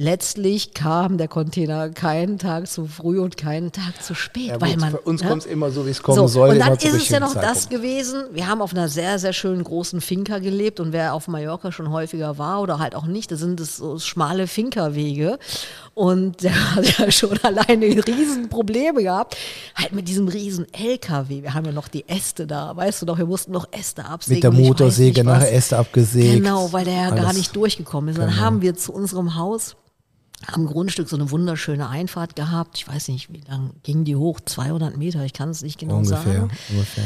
letztlich 0.02 0.74
kam 0.74 1.18
der 1.18 1.28
Container 1.28 1.90
keinen 1.90 2.40
Tag 2.40 2.68
zu 2.68 2.88
früh 2.88 3.20
und 3.20 3.38
keinen 3.38 3.72
Tag 3.72 4.02
zu 4.04 4.16
spät, 4.16 4.48
ja, 4.48 4.60
weil 4.62 4.72
gut, 4.72 4.80
man 4.82 4.92
für 4.92 5.02
uns 5.02 5.22
ne? 5.22 5.30
kommt 5.30 5.44
es 5.44 5.48
immer 5.48 5.70
so, 5.70 5.86
wie 5.86 5.92
es 5.92 6.02
kommen 6.02 6.18
So, 6.18 6.28
soll. 6.28 6.50
und 6.50 6.60
dann 6.60 6.74
ist 6.74 6.84
es 6.86 7.10
ja 7.10 7.20
noch 7.20 7.36
das 7.36 7.64
Zeitpunkt. 7.64 7.70
gewesen. 7.70 8.24
Wir 8.32 8.48
haben 8.48 8.62
auf 8.62 8.74
einer 8.74 8.90
sehr, 8.90 9.20
sehr 9.20 9.32
schönen 9.34 9.64
großen 9.64 10.02
Finca 10.02 10.40
gelebt 10.40 10.80
und 10.80 10.92
wer 10.92 11.14
auf 11.14 11.28
Mallorca 11.28 11.72
schon 11.72 11.92
häufiger 11.92 12.38
war 12.40 12.62
oder 12.62 12.80
halt 12.80 12.96
auch 12.96 13.06
nicht, 13.06 13.32
da 13.32 13.36
sind 13.36 13.60
es 13.60 13.78
so 13.78 14.00
schmale 14.00 14.48
Finca-Wege. 14.48 15.38
Und 15.94 16.42
der 16.42 16.76
hat 16.76 16.98
ja 16.98 17.12
schon 17.12 17.38
alleine 17.44 17.86
riesen 17.86 18.50
Probleme 18.50 19.04
gehabt. 19.04 19.38
Halt 19.76 19.94
mit 19.94 20.08
diesem 20.08 20.28
riesen 20.28 20.66
LKW. 20.74 21.44
Wir 21.44 21.54
haben 21.54 21.66
ja 21.66 21.72
noch 21.74 21.88
die 21.88 22.08
Äste 22.08 22.48
da, 22.48 22.76
weißt 22.76 23.02
du 23.04 23.06
doch, 23.06 23.18
wir 23.20 23.26
mussten 23.28 23.52
noch 23.52 23.68
Äste 23.72 24.06
absägen. 24.06 24.36
Mit 24.36 24.44
der 24.44 24.52
Motorsäge 24.68 25.24
nachher 25.24 25.54
Äste 25.54 25.78
abgesägt. 25.78 26.38
Genau, 26.44 26.74
weil 26.74 26.86
der 26.86 26.94
ja 26.96 27.10
gar 27.12 27.34
nicht 27.34 27.56
durchgekommen 27.56 28.10
ist. 28.10 28.18
Dann 28.18 28.30
Genau. 28.32 28.42
haben 28.42 28.62
wir 28.62 28.76
zu 28.76 28.94
unserem 28.94 29.36
Haus 29.36 29.76
am 30.48 30.66
Grundstück 30.66 31.10
so 31.10 31.16
eine 31.16 31.32
wunderschöne 31.32 31.90
Einfahrt 31.90 32.36
gehabt. 32.36 32.78
Ich 32.78 32.88
weiß 32.88 33.08
nicht, 33.10 33.32
wie 33.32 33.42
lang 33.42 33.72
ging 33.84 34.04
die 34.04 34.16
hoch? 34.16 34.40
200 34.40 34.98
Meter, 34.98 35.24
ich 35.24 35.34
kann 35.34 35.50
es 35.50 35.62
nicht 35.62 35.80
genau 35.80 35.98
ungefähr, 35.98 36.34
sagen. 36.34 36.52
ungefähr. 36.70 37.06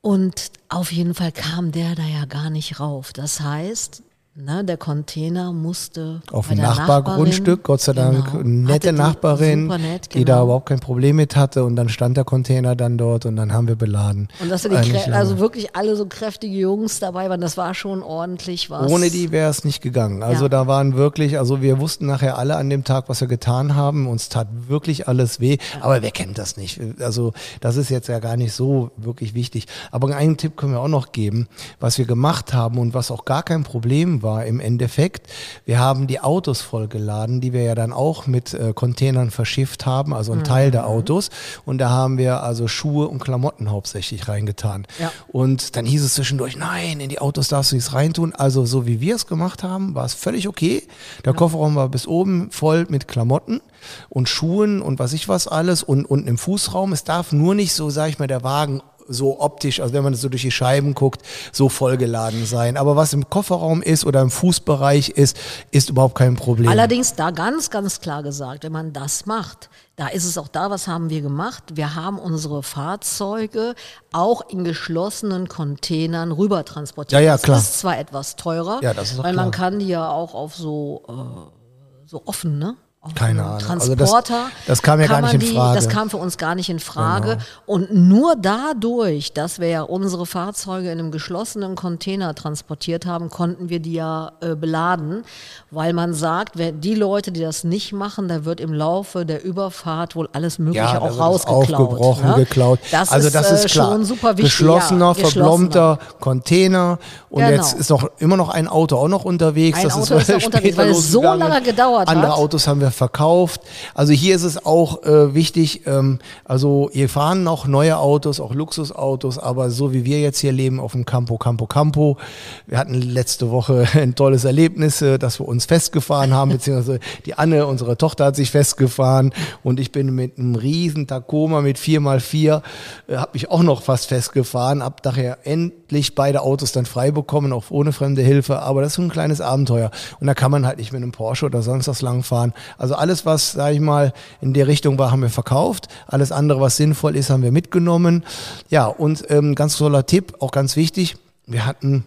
Und 0.00 0.52
auf 0.68 0.92
jeden 0.92 1.14
Fall 1.14 1.32
kam 1.32 1.72
der 1.72 1.94
da 1.94 2.04
ja 2.04 2.24
gar 2.24 2.50
nicht 2.50 2.80
rauf. 2.80 3.12
Das 3.12 3.40
heißt, 3.40 4.02
ne, 4.38 4.64
der 4.64 4.76
Container 4.76 5.52
musste 5.52 6.20
Auf 6.30 6.48
dem 6.48 6.58
Nachbargrundstück, 6.58 7.64
Gott 7.64 7.80
sei 7.80 7.92
Dank, 7.92 8.24
Genau. 8.32 8.38
eine 8.40 8.48
nette 8.48 8.92
die 8.92 8.96
Nachbarin, 8.96 9.66
nett, 9.66 10.14
die 10.14 10.24
da 10.24 10.34
genau. 10.34 10.44
überhaupt 10.44 10.66
kein 10.66 10.80
Problem 10.80 11.16
mit 11.16 11.36
hatte 11.36 11.64
und 11.64 11.76
dann 11.76 11.88
stand 11.88 12.16
der 12.16 12.24
Container 12.24 12.76
dann 12.76 12.98
dort 12.98 13.26
und 13.26 13.36
dann 13.36 13.52
haben 13.52 13.68
wir 13.68 13.76
beladen. 13.76 14.28
Und 14.40 14.50
dass 14.50 14.62
da 14.62 14.80
die 14.80 14.92
lange. 14.92 15.14
also 15.14 15.38
wirklich 15.38 15.74
alle 15.74 15.96
so 15.96 16.06
kräftige 16.06 16.56
Jungs 16.56 17.00
dabei 17.00 17.28
waren, 17.28 17.40
das 17.40 17.56
war 17.56 17.74
schon 17.74 18.02
ordentlich 18.02 18.70
was. 18.70 18.90
Ohne 18.90 19.10
die 19.10 19.32
wäre 19.32 19.50
es 19.50 19.64
nicht 19.64 19.82
gegangen. 19.82 20.22
Also 20.22 20.44
Ja. 20.44 20.48
da 20.48 20.66
waren 20.66 20.94
wirklich, 20.94 21.38
also 21.38 21.60
wir 21.60 21.80
wussten 21.80 22.06
nachher 22.06 22.38
alle 22.38 22.56
an 22.56 22.70
dem 22.70 22.84
Tag, 22.84 23.08
was 23.08 23.20
wir 23.20 23.28
getan 23.28 23.74
haben. 23.74 24.06
Uns 24.06 24.28
tat 24.28 24.48
wirklich 24.68 25.08
alles 25.08 25.40
weh. 25.40 25.58
Aber 25.80 26.00
wer 26.02 26.10
kennt 26.10 26.38
das 26.38 26.56
nicht? 26.56 26.80
Also 27.00 27.32
das 27.60 27.76
ist 27.76 27.88
jetzt 27.90 28.08
ja 28.08 28.18
gar 28.20 28.36
nicht 28.36 28.52
so 28.52 28.90
wirklich 28.96 29.34
wichtig. 29.34 29.66
Aber 29.90 30.14
einen 30.14 30.36
Tipp 30.36 30.56
können 30.56 30.72
wir 30.72 30.80
auch 30.80 30.88
noch 30.88 31.12
geben, 31.12 31.48
was 31.80 31.98
wir 31.98 32.04
gemacht 32.04 32.54
haben 32.54 32.78
und 32.78 32.94
was 32.94 33.10
auch 33.10 33.24
gar 33.24 33.42
kein 33.42 33.64
Problem 33.64 34.22
war 34.22 34.27
im 34.36 34.60
Endeffekt. 34.60 35.26
Wir 35.64 35.78
haben 35.78 36.06
die 36.06 36.20
Autos 36.20 36.60
vollgeladen, 36.60 37.40
die 37.40 37.52
wir 37.52 37.62
ja 37.62 37.74
dann 37.74 37.92
auch 37.92 38.26
mit 38.26 38.54
äh, 38.54 38.72
Containern 38.74 39.30
verschifft 39.30 39.86
haben, 39.86 40.12
also 40.14 40.32
ein 40.32 40.44
Teil 40.44 40.68
Mhm. 40.68 40.72
der 40.72 40.86
Autos. 40.86 41.30
Und 41.64 41.78
da 41.78 41.90
haben 41.90 42.18
wir 42.18 42.42
also 42.42 42.68
Schuhe 42.68 43.08
und 43.08 43.18
Klamotten 43.20 43.70
hauptsächlich 43.70 44.28
reingetan. 44.28 44.86
Ja. 44.98 45.10
Und 45.28 45.76
dann 45.76 45.86
hieß 45.86 46.02
es 46.04 46.14
zwischendurch, 46.14 46.56
nein, 46.56 47.00
in 47.00 47.08
die 47.08 47.20
Autos 47.20 47.48
darfst 47.48 47.72
du 47.72 47.76
nichts 47.76 47.92
reintun. 47.94 48.34
Also 48.34 48.64
so 48.66 48.86
wie 48.86 49.00
wir 49.00 49.14
es 49.16 49.26
gemacht 49.26 49.62
haben, 49.62 49.94
war 49.94 50.04
es 50.04 50.14
völlig 50.14 50.48
okay. 50.48 50.86
Der 51.24 51.32
Kofferraum 51.34 51.74
war 51.74 51.88
bis 51.88 52.06
oben 52.06 52.50
voll 52.50 52.86
mit 52.88 53.08
Klamotten 53.08 53.60
und 54.08 54.28
Schuhen 54.28 54.82
und 54.82 54.98
was 54.98 55.12
ich 55.12 55.28
was 55.28 55.46
alles 55.48 55.82
und 55.82 56.04
unten 56.04 56.28
im 56.28 56.38
Fußraum. 56.38 56.92
Es 56.92 57.04
darf 57.04 57.32
nur 57.32 57.54
nicht 57.54 57.72
so, 57.72 57.90
sag 57.90 58.08
ich 58.08 58.18
mal, 58.18 58.26
der 58.26 58.42
Wagen 58.42 58.82
so 59.08 59.40
optisch, 59.40 59.80
also 59.80 59.94
wenn 59.94 60.04
man 60.04 60.14
so 60.14 60.28
durch 60.28 60.42
die 60.42 60.50
Scheiben 60.50 60.94
guckt, 60.94 61.22
so 61.52 61.68
vollgeladen 61.68 62.46
sein. 62.46 62.76
Aber 62.76 62.94
was 62.94 63.12
im 63.12 63.28
Kofferraum 63.28 63.82
ist 63.82 64.04
oder 64.04 64.20
im 64.20 64.30
Fußbereich 64.30 65.08
ist, 65.10 65.36
ist 65.70 65.90
überhaupt 65.90 66.14
kein 66.14 66.36
Problem. 66.36 66.68
Allerdings 66.68 67.14
da 67.14 67.30
ganz, 67.30 67.70
ganz 67.70 68.00
klar 68.00 68.22
gesagt, 68.22 68.64
wenn 68.64 68.72
man 68.72 68.92
das 68.92 69.26
macht, 69.26 69.70
da 69.96 70.06
ist 70.08 70.24
es 70.24 70.38
auch 70.38 70.48
da, 70.48 70.70
was 70.70 70.86
haben 70.86 71.10
wir 71.10 71.22
gemacht? 71.22 71.64
Wir 71.74 71.96
haben 71.96 72.18
unsere 72.18 72.62
Fahrzeuge 72.62 73.74
auch 74.12 74.48
in 74.48 74.62
geschlossenen 74.62 75.48
Containern 75.48 76.30
rüber 76.30 76.64
transportiert. 76.64 77.20
Ja, 77.20 77.26
ja, 77.26 77.32
das 77.32 77.42
klar. 77.42 77.58
ist 77.58 77.80
zwar 77.80 77.98
etwas 77.98 78.36
teurer, 78.36 78.78
Ja, 78.82 78.94
das 78.94 79.12
ist 79.12 79.18
weil 79.22 79.34
man 79.34 79.50
klar. 79.50 79.70
kann 79.70 79.78
die 79.80 79.88
ja 79.88 80.08
auch 80.08 80.34
auf 80.34 80.54
so, 80.54 81.02
äh, 81.08 82.06
so 82.06 82.22
offen, 82.26 82.58
ne? 82.58 82.76
Auf 83.08 83.14
Keine 83.14 83.42
Ahnung. 83.44 83.68
Also 83.70 83.94
das- 83.94 84.10
Transporter. 84.10 84.46
das 84.66 84.82
kam 84.82 85.00
ja 85.00 85.06
gar 85.06 85.20
nicht 85.22 85.34
in 85.34 85.40
Frage. 85.40 85.74
Das 85.76 85.88
kam 85.88 86.10
für 86.10 86.16
uns 86.18 86.38
gar 86.38 86.54
nicht 86.54 86.68
in 86.68 86.78
Frage. 86.80 87.28
Genau. 87.32 87.42
Und 87.66 87.94
nur 87.94 88.34
dadurch, 88.36 89.32
dass 89.32 89.58
wir 89.58 89.68
ja 89.68 89.82
unsere 89.82 90.26
Fahrzeuge 90.26 90.90
in 90.90 90.98
einem 90.98 91.10
geschlossenen 91.10 91.74
Container 91.74 92.34
transportiert 92.34 93.06
haben, 93.06 93.28
konnten 93.30 93.68
wir 93.68 93.80
die 93.80 93.92
ja 93.94 94.32
äh, 94.40 94.54
beladen, 94.54 95.24
weil 95.70 95.92
man 95.92 96.14
sagt, 96.14 96.52
wer, 96.56 96.72
die 96.72 96.94
Leute, 96.94 97.32
die 97.32 97.40
das 97.40 97.64
nicht 97.64 97.92
machen, 97.92 98.28
da 98.28 98.44
wird 98.44 98.60
im 98.60 98.72
Laufe 98.72 99.24
der 99.26 99.44
Überfahrt 99.44 100.14
wohl 100.16 100.28
alles 100.32 100.58
Mögliche 100.58 100.84
Ja, 100.84 101.00
auch 101.00 101.18
rausgeklaut. 101.18 101.72
aufgebrochen, 101.74 102.28
ne? 102.30 102.34
geklaut. 102.36 102.78
Das 102.90 103.10
also 103.10 103.26
ist, 103.28 103.34
das 103.34 103.50
ist 103.52 103.64
äh, 103.64 103.68
klar. 103.68 103.92
schon 103.92 104.04
super 104.04 104.30
wichtig. 104.36 104.44
Geschlossener, 104.44 105.06
ja, 105.06 105.14
verblombter 105.14 105.98
Container 106.20 106.98
und 107.30 107.42
Genau. 107.42 107.50
jetzt 107.56 107.74
ist 107.74 107.90
noch 107.90 108.08
immer 108.18 108.36
noch 108.36 108.48
ein 108.50 108.68
Auto 108.68 108.96
auch 108.96 109.08
noch 109.08 109.24
unterwegs. 109.24 109.78
Ein 109.78 109.84
das 109.84 109.94
Auto 109.94 110.14
ist 110.16 110.24
später 110.26 110.46
unterwegs, 110.46 110.76
weil 110.76 110.88
es 110.90 111.10
so 111.10 111.22
lange 111.22 111.62
gedauert 111.62 112.08
Andere 112.08 112.32
hat. 112.32 112.38
Autos 112.38 112.66
haben 112.66 112.80
wir 112.80 112.90
verkauft. 112.98 113.62
Also 113.94 114.12
hier 114.12 114.36
ist 114.36 114.42
es 114.42 114.64
auch 114.66 115.02
äh, 115.04 115.34
wichtig, 115.34 115.86
ähm, 115.86 116.18
also 116.44 116.90
hier 116.92 117.08
fahren 117.08 117.42
noch 117.42 117.66
neue 117.66 117.96
Autos, 117.98 118.40
auch 118.40 118.52
Luxusautos, 118.52 119.38
aber 119.38 119.70
so 119.70 119.92
wie 119.94 120.04
wir 120.04 120.20
jetzt 120.20 120.40
hier 120.40 120.52
leben 120.52 120.80
auf 120.80 120.92
dem 120.92 121.06
Campo, 121.06 121.38
Campo, 121.38 121.66
Campo. 121.66 122.18
Wir 122.66 122.78
hatten 122.78 122.94
letzte 122.94 123.50
Woche 123.50 123.86
ein 123.94 124.14
tolles 124.14 124.44
Erlebnis, 124.44 125.00
äh, 125.00 125.18
dass 125.18 125.40
wir 125.40 125.48
uns 125.48 125.64
festgefahren 125.64 126.34
haben, 126.34 126.50
beziehungsweise 126.50 127.00
die 127.24 127.34
Anne, 127.34 127.66
unsere 127.66 127.96
Tochter, 127.96 128.26
hat 128.26 128.36
sich 128.36 128.50
festgefahren 128.50 129.32
und 129.62 129.80
ich 129.80 129.92
bin 129.92 130.14
mit 130.14 130.38
einem 130.38 130.56
riesen 130.56 131.06
Tacoma 131.06 131.62
mit 131.62 131.78
4x4, 131.78 132.62
äh, 133.06 133.16
habe 133.16 133.30
mich 133.32 133.50
auch 133.50 133.62
noch 133.62 133.82
fast 133.82 134.06
festgefahren, 134.06 134.82
hab 134.82 135.02
daher 135.02 135.38
endlich 135.44 136.14
beide 136.14 136.42
Autos 136.42 136.72
dann 136.72 136.84
frei 136.84 137.12
bekommen, 137.12 137.52
auch 137.52 137.70
ohne 137.70 137.92
fremde 137.92 138.22
Hilfe, 138.22 138.60
aber 138.60 138.82
das 138.82 138.92
ist 138.92 138.96
so 138.96 139.02
ein 139.02 139.10
kleines 139.10 139.40
Abenteuer 139.40 139.90
und 140.20 140.26
da 140.26 140.34
kann 140.34 140.50
man 140.50 140.66
halt 140.66 140.78
nicht 140.78 140.92
mit 140.92 141.02
einem 141.02 141.12
Porsche 141.12 141.46
oder 141.46 141.62
sonst 141.62 141.86
was 141.86 142.02
langfahren. 142.02 142.52
Also 142.78 142.94
alles, 142.94 143.26
was, 143.26 143.52
sag 143.52 143.74
ich 143.74 143.80
mal, 143.80 144.12
in 144.40 144.54
der 144.54 144.68
Richtung 144.68 144.98
war, 144.98 145.10
haben 145.10 145.22
wir 145.22 145.30
verkauft, 145.30 145.88
alles 146.06 146.32
andere, 146.32 146.60
was 146.60 146.76
sinnvoll 146.76 147.16
ist, 147.16 147.28
haben 147.28 147.42
wir 147.42 147.52
mitgenommen. 147.52 148.24
Ja, 148.70 148.86
und 148.86 149.24
ähm, 149.30 149.54
ganz 149.54 149.76
toller 149.76 150.06
Tipp, 150.06 150.34
auch 150.38 150.52
ganz 150.52 150.76
wichtig, 150.76 151.16
wir 151.46 151.66
hatten 151.66 152.04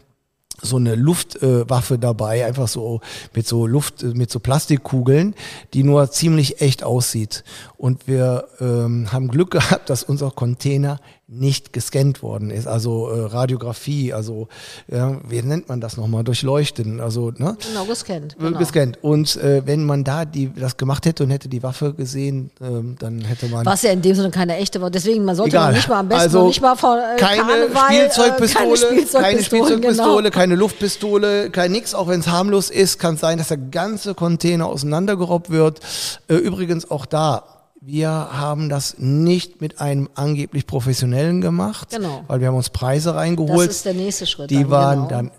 so 0.61 0.77
eine 0.77 0.95
Luftwaffe 0.95 1.95
äh, 1.95 1.97
dabei, 1.97 2.45
einfach 2.45 2.67
so 2.67 3.01
mit 3.33 3.47
so 3.47 3.65
Luft, 3.67 4.03
mit 4.03 4.31
so 4.31 4.39
Plastikkugeln, 4.39 5.35
die 5.73 5.83
nur 5.83 6.09
ziemlich 6.11 6.61
echt 6.61 6.83
aussieht. 6.83 7.43
Und 7.77 8.07
wir 8.07 8.47
ähm, 8.59 9.11
haben 9.11 9.27
Glück 9.29 9.51
gehabt, 9.51 9.89
dass 9.89 10.03
unser 10.03 10.31
Container 10.31 10.99
nicht 11.33 11.71
gescannt 11.71 12.21
worden 12.21 12.51
ist, 12.51 12.67
also 12.67 13.07
äh, 13.07 13.25
Radiografie, 13.25 14.11
also 14.11 14.49
ja, 14.89 15.17
wie 15.27 15.41
nennt 15.41 15.69
man 15.69 15.79
das 15.79 15.95
nochmal, 15.95 16.25
durchleuchten, 16.25 16.99
also 16.99 17.31
ne? 17.37 17.57
Genau, 17.67 17.85
gescannt. 17.85 18.33
Äh, 18.33 18.51
Genau. 18.51 18.59
Gescannt. 18.59 18.97
Und 19.01 19.37
äh, 19.37 19.61
wenn 19.65 19.85
man 19.85 20.03
da 20.03 20.25
die, 20.25 20.51
das 20.53 20.75
gemacht 20.75 21.05
hätte 21.05 21.23
und 21.23 21.29
hätte 21.29 21.47
die 21.47 21.63
Waffe 21.63 21.93
gesehen, 21.93 22.51
ähm, 22.61 22.95
dann 22.99 23.21
hätte 23.21 23.47
man 23.47 23.65
Was 23.65 23.81
ja 23.81 23.91
in 23.91 24.01
dem 24.01 24.13
Sinne 24.13 24.29
keine 24.29 24.57
echte 24.57 24.81
war. 24.81 24.91
Deswegen, 24.91 25.23
man 25.23 25.35
sollte 25.35 25.55
noch 25.55 25.71
nicht 25.71 25.87
mal 25.87 25.99
am 25.99 26.09
besten 26.09 26.21
also 26.21 26.47
nicht 26.47 26.61
mal 26.61 26.75
von 26.75 26.97
äh, 26.97 27.17
keine 27.17 27.41
Karneval, 27.43 27.83
Spielzeugpistole, 27.85 28.65
äh, 28.65 28.67
keine 28.67 28.77
Spielzeugpistole, 28.77 29.23
keine 29.23 29.43
Spielzeugpistole, 29.43 30.23
genau. 30.23 30.35
keine 30.37 30.55
Luftpistole, 30.55 31.49
kein 31.49 31.71
nix, 31.71 31.93
auch 31.93 32.09
wenn 32.09 32.19
es 32.19 32.27
harmlos 32.27 32.69
ist, 32.69 32.99
kann 32.99 33.15
es 33.15 33.21
sein, 33.21 33.37
dass 33.37 33.47
der 33.47 33.57
ganze 33.57 34.15
Container 34.15 34.65
auseinandergerobbt 34.65 35.49
wird. 35.49 35.79
Äh, 36.27 36.35
übrigens 36.35 36.91
auch 36.91 37.05
da. 37.05 37.43
Wir 37.83 38.09
haben 38.09 38.69
das 38.69 38.99
nicht 38.99 39.59
mit 39.59 39.81
einem 39.81 40.07
angeblich 40.13 40.67
Professionellen 40.67 41.41
gemacht, 41.41 41.89
Genau. 41.89 42.23
weil 42.27 42.39
wir 42.39 42.47
haben 42.47 42.55
uns 42.55 42.69
Preise 42.69 43.09
Das 43.09 43.17
reingeholt. 43.17 43.71
ist 43.71 43.85
der 43.85 43.95
nächste 43.95 44.27
Schritt. 44.27 44.51
Die 44.51 44.57
dann, 44.61 44.69
waren 44.69 45.07
genau. 45.07 45.31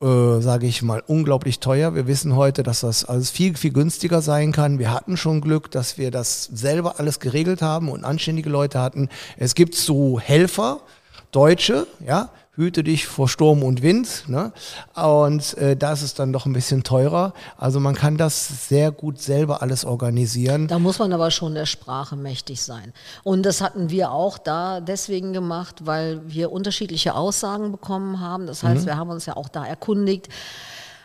dann, 0.00 0.38
äh, 0.38 0.42
sage 0.42 0.68
ich 0.68 0.82
mal, 0.82 1.02
unglaublich 1.04 1.58
teuer. 1.58 1.96
Wir 1.96 2.06
wissen 2.06 2.36
heute, 2.36 2.62
dass 2.62 2.80
das 2.82 3.04
alles 3.04 3.30
viel, 3.30 3.56
viel 3.56 3.72
günstiger 3.72 4.22
sein 4.22 4.52
kann. 4.52 4.78
Wir 4.78 4.92
hatten 4.92 5.16
schon 5.16 5.40
Glück, 5.40 5.72
dass 5.72 5.98
wir 5.98 6.12
das 6.12 6.44
selber 6.44 7.00
alles 7.00 7.18
geregelt 7.18 7.62
haben 7.62 7.88
und 7.88 8.04
anständige 8.04 8.48
Leute 8.48 8.78
hatten. 8.80 9.08
Es 9.36 9.56
gibt 9.56 9.74
so 9.74 10.20
Helfer, 10.20 10.82
Deutsche, 11.32 11.88
ja, 12.06 12.30
hüte 12.54 12.84
dich 12.84 13.06
vor 13.06 13.28
Sturm 13.30 13.62
und 13.62 13.80
Wind. 13.82 14.24
Ne? 14.28 14.52
Und 14.94 15.56
äh, 15.56 15.74
da 15.74 15.92
ist 15.94 16.02
es 16.02 16.12
dann 16.12 16.32
doch 16.34 16.44
ein 16.44 16.52
bisschen 16.52 16.82
teurer. 16.82 17.32
Also 17.56 17.80
man 17.80 17.94
kann 17.94 18.18
das 18.18 18.68
sehr 18.68 18.90
gut 18.92 19.20
selber 19.20 19.62
alles 19.62 19.86
organisieren. 19.86 20.68
Da 20.68 20.78
muss 20.78 20.98
man 20.98 21.12
aber 21.14 21.30
schon 21.30 21.54
der 21.54 21.64
Sprache 21.64 22.14
mächtig 22.14 22.60
sein. 22.60 22.92
Und 23.24 23.44
das 23.44 23.62
hatten 23.62 23.88
wir 23.88 24.12
auch 24.12 24.36
da 24.36 24.80
deswegen 24.80 25.32
gemacht, 25.32 25.86
weil 25.86 26.20
wir 26.26 26.52
unterschiedliche 26.52 27.14
Aussagen 27.14 27.72
bekommen 27.72 28.20
haben. 28.20 28.46
Das 28.46 28.62
Mhm. 28.62 28.68
heißt, 28.68 28.86
wir 28.86 28.96
haben 28.98 29.08
uns 29.10 29.24
ja 29.24 29.34
auch 29.36 29.48
da 29.48 29.64
erkundigt, 29.64 30.28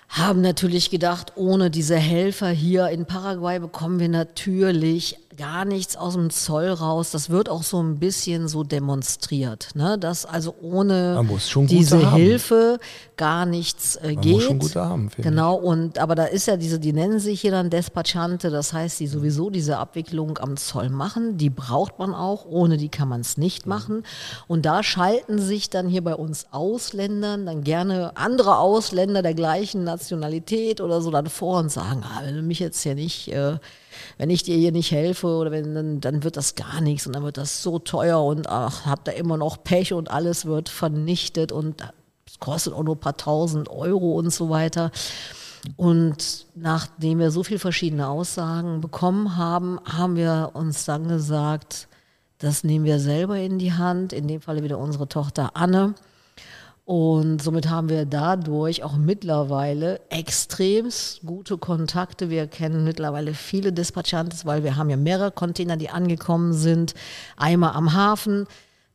haben 0.09 0.41
natürlich 0.41 0.89
gedacht, 0.89 1.33
ohne 1.35 1.69
diese 1.69 1.95
Helfer 1.97 2.49
hier 2.49 2.89
in 2.89 3.05
Paraguay 3.05 3.59
bekommen 3.59 3.99
wir 3.99 4.09
natürlich 4.09 5.17
gar 5.37 5.65
nichts 5.65 5.95
aus 5.95 6.15
dem 6.15 6.29
Zoll 6.29 6.69
raus. 6.69 7.11
Das 7.11 7.29
wird 7.29 7.47
auch 7.49 7.63
so 7.63 7.81
ein 7.81 7.99
bisschen 7.99 8.47
so 8.47 8.63
demonstriert, 8.63 9.69
ne? 9.75 9.97
dass 9.99 10.25
also 10.25 10.55
ohne 10.61 11.23
diese 11.67 12.11
haben. 12.11 12.17
Hilfe 12.17 12.79
gar 13.15 13.45
nichts 13.45 13.95
äh, 13.97 14.13
Man 14.13 14.21
geht. 14.21 14.33
muss 14.33 14.43
schon 14.43 14.59
gute 14.59 14.81
haben, 14.81 15.09
Genau, 15.17 15.55
und 15.55 15.99
aber 15.99 16.15
da 16.15 16.25
ist 16.25 16.47
ja 16.47 16.57
diese, 16.57 16.79
die 16.79 16.93
nennen 16.93 17.19
sich 17.19 17.41
hier 17.41 17.51
dann 17.51 17.69
Despachante, 17.69 18.49
das 18.49 18.73
heißt, 18.73 18.99
die 18.99 19.07
sowieso 19.07 19.49
diese 19.49 19.77
Abwicklung 19.77 20.37
am 20.39 20.57
Zoll 20.57 20.89
machen, 20.89 21.37
die 21.37 21.49
braucht 21.49 21.99
man 21.99 22.13
auch, 22.13 22.45
ohne 22.45 22.77
die 22.77 22.89
kann 22.89 23.07
man 23.07 23.21
es 23.21 23.37
nicht 23.37 23.65
machen. 23.67 24.03
Und 24.47 24.65
da 24.65 24.81
schalten 24.83 25.39
sich 25.39 25.69
dann 25.69 25.87
hier 25.87 26.03
bei 26.03 26.15
uns 26.15 26.47
Ausländern, 26.51 27.45
dann 27.45 27.63
gerne 27.63 28.11
andere 28.15 28.57
Ausländer 28.57 29.21
der 29.21 29.33
gleichen 29.33 29.83
Nationalität 29.83 30.81
oder 30.81 31.01
so 31.01 31.11
dann 31.11 31.27
vor 31.27 31.59
und 31.59 31.71
sagen, 31.71 32.03
ah, 32.03 32.21
wenn 32.23 32.35
du 32.35 32.41
mich 32.41 32.59
jetzt 32.59 32.81
hier 32.81 32.95
nicht, 32.95 33.27
äh, 33.29 33.57
wenn 34.17 34.29
ich 34.29 34.43
dir 34.43 34.55
hier 34.55 34.71
nicht 34.71 34.91
helfe 34.91 35.27
oder 35.27 35.51
wenn, 35.51 35.73
dann, 35.73 36.01
dann 36.01 36.23
wird 36.23 36.37
das 36.37 36.55
gar 36.55 36.81
nichts 36.81 37.07
und 37.07 37.13
dann 37.13 37.23
wird 37.23 37.37
das 37.37 37.63
so 37.63 37.79
teuer 37.79 38.23
und 38.23 38.49
ach, 38.49 38.85
habt 38.85 39.07
da 39.07 39.11
immer 39.11 39.37
noch 39.37 39.63
Pech 39.63 39.93
und 39.93 40.11
alles 40.11 40.45
wird 40.45 40.69
vernichtet 40.69 41.51
und 41.51 41.81
es 42.25 42.39
kostet 42.39 42.73
auch 42.73 42.83
nur 42.83 42.95
ein 42.95 42.99
paar 42.99 43.17
tausend 43.17 43.69
Euro 43.69 44.13
und 44.13 44.31
so 44.31 44.49
weiter. 44.49 44.91
Und 45.75 46.47
nachdem 46.55 47.19
wir 47.19 47.31
so 47.31 47.43
viele 47.43 47.59
verschiedene 47.59 48.07
Aussagen 48.07 48.81
bekommen 48.81 49.37
haben, 49.37 49.79
haben 49.85 50.15
wir 50.15 50.51
uns 50.53 50.85
dann 50.85 51.07
gesagt, 51.07 51.87
das 52.37 52.63
nehmen 52.63 52.85
wir 52.85 52.99
selber 52.99 53.37
in 53.37 53.57
die 53.57 53.73
Hand, 53.73 54.13
in 54.13 54.27
dem 54.27 54.41
Falle 54.41 54.63
wieder 54.63 54.77
unsere 54.77 55.07
Tochter 55.07 55.51
Anne. 55.55 55.95
Und 56.87 57.41
somit 57.41 57.69
haben 57.69 57.89
wir 57.89 58.05
dadurch 58.05 58.81
auch 58.81 58.95
mittlerweile 58.95 59.99
extrem 60.07 60.87
gute 61.25 61.57
Kontakte. 61.57 62.29
Wir 62.29 62.47
kennen 62.47 62.85
mittlerweile 62.85 63.33
viele 63.33 63.73
Dispatchantes, 63.73 64.45
weil 64.45 64.63
wir 64.63 64.77
haben 64.77 64.89
ja 64.89 64.95
mehrere 64.95 65.31
Container, 65.31 65.75
die 65.75 65.89
angekommen 65.89 66.53
sind. 66.53 66.93
Einmal 67.35 67.73
am 67.73 67.93
Hafen, 67.93 68.47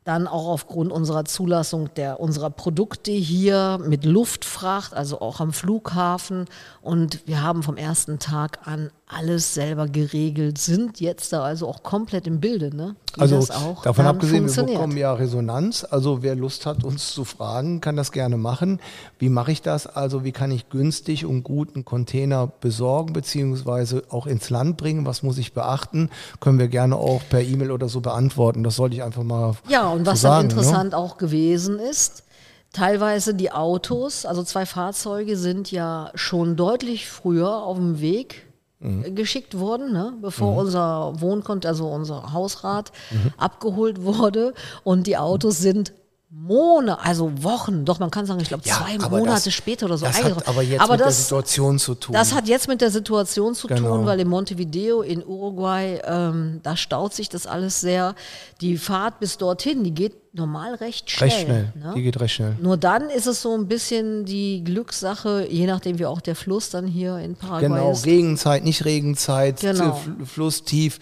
dann 0.05 0.27
auch 0.27 0.49
aufgrund 0.49 0.91
unserer 0.91 1.25
Zulassung 1.25 1.91
der, 1.95 2.19
unserer 2.19 2.51
Produkte 2.51 3.13
hier 3.13 3.79
mit 3.87 4.05
Luftfracht, 4.05 4.95
also 4.95 5.21
auch 5.21 5.41
am 5.41 5.53
Flughafen. 5.53 6.47
Und 6.81 7.27
wir 7.27 7.43
haben 7.43 7.63
vom 7.63 7.77
ersten 7.77 8.19
Tag 8.19 8.67
an 8.67 8.91
alles 9.07 9.55
selber 9.55 9.89
geregelt, 9.89 10.59
sind 10.59 11.01
jetzt 11.01 11.33
da 11.33 11.43
also 11.43 11.69
auch 11.69 11.83
komplett 11.83 12.27
im 12.27 12.41
Bilde. 12.41 12.75
Ne? 12.75 12.97
Wie 13.15 13.21
Also 13.21 13.47
davon 13.85 14.07
abgesehen, 14.07 14.55
wir 14.55 14.65
bekommen 14.65 14.97
ja 14.97 15.13
Resonanz. 15.13 15.85
Also 15.89 16.23
wer 16.23 16.35
Lust 16.35 16.67
hat, 16.67 16.83
uns 16.83 17.13
zu 17.13 17.25
fragen, 17.25 17.81
kann 17.81 17.97
das 17.97 18.11
gerne 18.11 18.37
machen. 18.37 18.81
Wie 19.19 19.29
mache 19.29 19.53
ich 19.53 19.63
das? 19.63 19.87
Also 19.87 20.25
wie 20.25 20.33
kann 20.33 20.51
ich 20.51 20.71
günstig 20.71 21.27
und 21.27 21.43
guten 21.43 21.85
Container 21.85 22.47
besorgen 22.47 23.13
beziehungsweise 23.13 24.05
auch 24.09 24.27
ins 24.27 24.51
Land 24.51 24.79
bringen? 24.79 25.05
Was 25.05 25.23
muss 25.23 25.39
ich 25.39 25.53
beachten? 25.53 26.09
Können 26.41 26.59
wir 26.59 26.69
gerne 26.69 26.97
auch 26.97 27.21
per 27.29 27.43
E-Mail 27.43 27.71
oder 27.71 27.89
so 27.89 28.01
beantworten. 28.01 28.65
Das 28.65 28.77
sollte 28.77 28.97
ich 28.97 29.03
einfach 29.03 29.23
mal 29.23 29.55
Ja, 29.69 29.92
und 29.93 30.05
so 30.05 30.11
was 30.13 30.21
sagen, 30.21 30.35
dann 30.35 30.47
ne? 30.47 30.53
interessant 30.63 30.95
auch 30.95 31.17
gewesen 31.19 31.79
ist, 31.79 32.25
teilweise 32.73 33.35
die 33.35 33.53
Autos, 33.53 34.25
also 34.27 34.43
zwei 34.43 34.67
Fahrzeuge 34.67 35.37
sind 35.37 35.71
ja 35.71 36.11
schon 36.15 36.57
deutlich 36.57 37.09
früher 37.09 37.63
auf 37.63 37.77
dem 37.77 38.01
Weg 38.01 38.47
Mhm. 38.85 39.15
geschickt 39.15 39.61
worden, 39.61 39.93
ne? 39.93 40.13
bevor 40.21 40.57
unser 40.57 41.13
Wohnkont, 41.21 41.65
also 41.67 41.87
unser 41.87 42.33
Hausrat 42.33 42.91
Mhm. 43.13 43.33
abgeholt 43.37 44.03
wurde 44.03 44.55
und 44.83 45.07
die 45.07 45.17
Autos 45.17 45.59
sind 45.59 45.93
Monate, 46.35 46.99
also 47.05 47.31
Wochen, 47.43 47.85
doch 47.85 47.99
man 47.99 48.11
kann 48.11 48.25
sagen, 48.25 48.41
ich 48.41 48.49
glaube 48.49 48.63
Ja, 48.67 48.77
zwei 48.79 48.97
Monate 49.11 49.45
das- 49.45 49.53
später 49.53 49.85
oder 49.85 49.99
so 49.99 50.07
Das 50.07 50.23
hat 50.25 50.49
aber 50.49 50.63
jetzt 50.63 50.81
aber 50.81 50.93
mit 50.95 51.01
der 51.01 51.07
das, 51.09 51.19
Situation 51.19 51.79
zu 51.79 51.95
tun. 51.95 52.15
das 52.15 52.35
hat 52.35 52.49
jetzt 52.49 52.69
mit 52.69 52.81
der 52.81 52.91
Situation 52.91 53.55
zu 53.55 53.67
Genau. 53.69 53.97
tun, 53.99 54.07
weil 54.07 54.19
in 54.19 54.29
Montevideo 54.29 55.03
in 55.03 55.23
Uruguay, 55.25 56.01
ähm, 56.05 56.61
da 56.63 56.75
staut 56.77 57.13
sich 57.13 57.29
das 57.29 57.47
alles 57.47 57.81
sehr. 57.83 58.15
Die 58.63 58.79
Fahrt 58.79 59.21
bis 59.21 59.37
dorthin, 59.37 59.85
die 59.85 59.93
geht 59.93 60.15
normal 60.35 60.75
recht 60.77 61.11
schnell. 61.11 61.29
recht 61.29 61.41
schnell. 61.43 61.73
Ne? 61.77 61.93
Die 61.97 62.03
geht 62.03 62.19
recht 62.19 62.35
schnell. 62.35 62.57
Nur 62.63 62.79
dann 62.79 63.11
ist 63.11 63.27
es 63.27 63.43
so 63.43 63.55
ein 63.55 63.69
bisschen 63.69 64.25
die 64.25 64.65
Glückssache, 64.65 65.47
je 65.51 65.67
nachdem 65.67 65.99
wie 65.99 66.07
auch 66.07 66.23
der 66.23 66.35
Fluss 66.35 66.71
dann 66.71 66.87
hier 66.87 67.19
in 67.19 67.37
Paraguay 67.37 67.69
Genau, 67.69 67.93
ist. 67.93 68.07
Regenzeit, 68.07 68.65
nicht 68.65 68.87
Regenzeit, 68.87 69.61
Genau. 69.61 69.91
Fl- 70.03 70.25
Fluss 70.25 70.65
tief, 70.65 70.99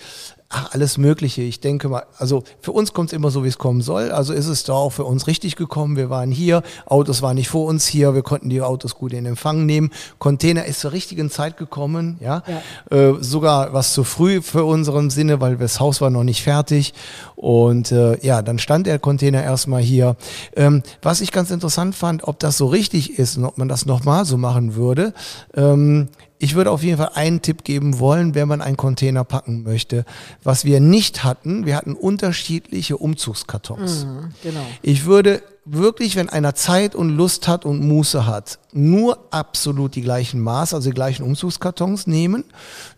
ach, 0.52 0.72
alles 0.72 0.98
Mögliche. 0.98 1.42
Ich 1.42 1.60
denke 1.60 1.88
mal, 1.88 2.02
also 2.18 2.42
für 2.60 2.72
uns 2.72 2.92
kommt 2.92 3.10
es 3.10 3.12
immer 3.16 3.30
so, 3.30 3.44
wie 3.44 3.48
es 3.48 3.56
kommen 3.56 3.80
soll. 3.80 4.10
Also 4.10 4.32
ist 4.32 4.48
es 4.48 4.64
da 4.64 4.72
auch 4.72 4.90
für 4.90 5.04
uns 5.04 5.28
richtig 5.28 5.54
gekommen. 5.54 5.96
Wir 5.96 6.10
waren 6.10 6.32
hier, 6.32 6.62
Autos 6.86 7.22
waren 7.22 7.36
nicht 7.36 7.48
vor 7.48 7.66
uns 7.66 7.86
hier, 7.86 8.14
wir 8.14 8.22
konnten 8.22 8.50
die 8.50 8.60
Autos 8.60 8.96
gut 8.96 9.12
in 9.12 9.26
Empfang 9.26 9.64
nehmen. 9.64 9.90
Container 10.18 10.64
ist 10.64 10.80
zur 10.80 10.92
richtigen 10.92 11.30
Zeit 11.30 11.56
gekommen, 11.56 12.18
ja. 12.20 12.42
Äh, 12.90 13.12
sogar 13.20 13.72
was 13.72 13.94
zu 13.94 14.02
früh 14.02 14.42
für 14.42 14.64
unseren 14.64 15.08
Sinne, 15.10 15.40
weil 15.40 15.56
das 15.56 15.78
Haus 15.78 16.00
war 16.00 16.10
noch 16.10 16.24
nicht 16.24 16.42
fertig. 16.42 16.94
Und 17.36 17.92
äh, 17.92 18.18
ja, 18.26 18.42
dann 18.42 18.58
stand 18.58 18.88
der 18.88 18.98
Container 18.98 19.44
erstmal 19.44 19.82
hier. 19.82 20.16
Ähm, 20.56 20.82
was 21.00 21.20
ich 21.20 21.30
ganz 21.30 21.52
interessant 21.52 21.94
fand, 21.94 22.24
ob 22.24 22.40
das 22.40 22.58
so 22.58 22.66
richtig 22.66 23.18
ist 23.18 23.36
und 23.36 23.44
ob 23.44 23.56
man 23.56 23.68
das 23.68 23.86
nochmal 23.86 24.24
so 24.24 24.36
machen 24.36 24.74
würde. 24.74 25.14
Ähm, 25.54 26.08
ich 26.42 26.54
würde 26.54 26.70
auf 26.70 26.82
jeden 26.82 26.96
Fall 26.96 27.10
einen 27.14 27.42
Tipp 27.42 27.64
geben 27.64 27.98
wollen, 27.98 28.34
wenn 28.34 28.48
man 28.48 28.62
einen 28.62 28.78
Container 28.78 29.24
packen 29.24 29.62
möchte. 29.62 30.06
Was 30.42 30.64
wir 30.64 30.80
nicht 30.80 31.22
hatten, 31.22 31.66
wir 31.66 31.76
hatten 31.76 31.92
unterschiedliche 31.92 32.96
Umzugskartons. 32.96 34.06
Genau. 34.42 34.60
Ich 34.80 35.04
würde 35.04 35.42
wirklich, 35.66 36.16
wenn 36.16 36.30
einer 36.30 36.54
Zeit 36.54 36.94
und 36.94 37.10
Lust 37.10 37.46
hat 37.46 37.66
und 37.66 37.86
Muße 37.86 38.26
hat, 38.26 38.58
nur 38.72 39.18
absolut 39.30 39.94
die 39.94 40.00
gleichen 40.00 40.40
Maß, 40.40 40.72
also 40.72 40.88
die 40.88 40.94
gleichen 40.94 41.24
Umzugskartons 41.24 42.06
nehmen, 42.06 42.44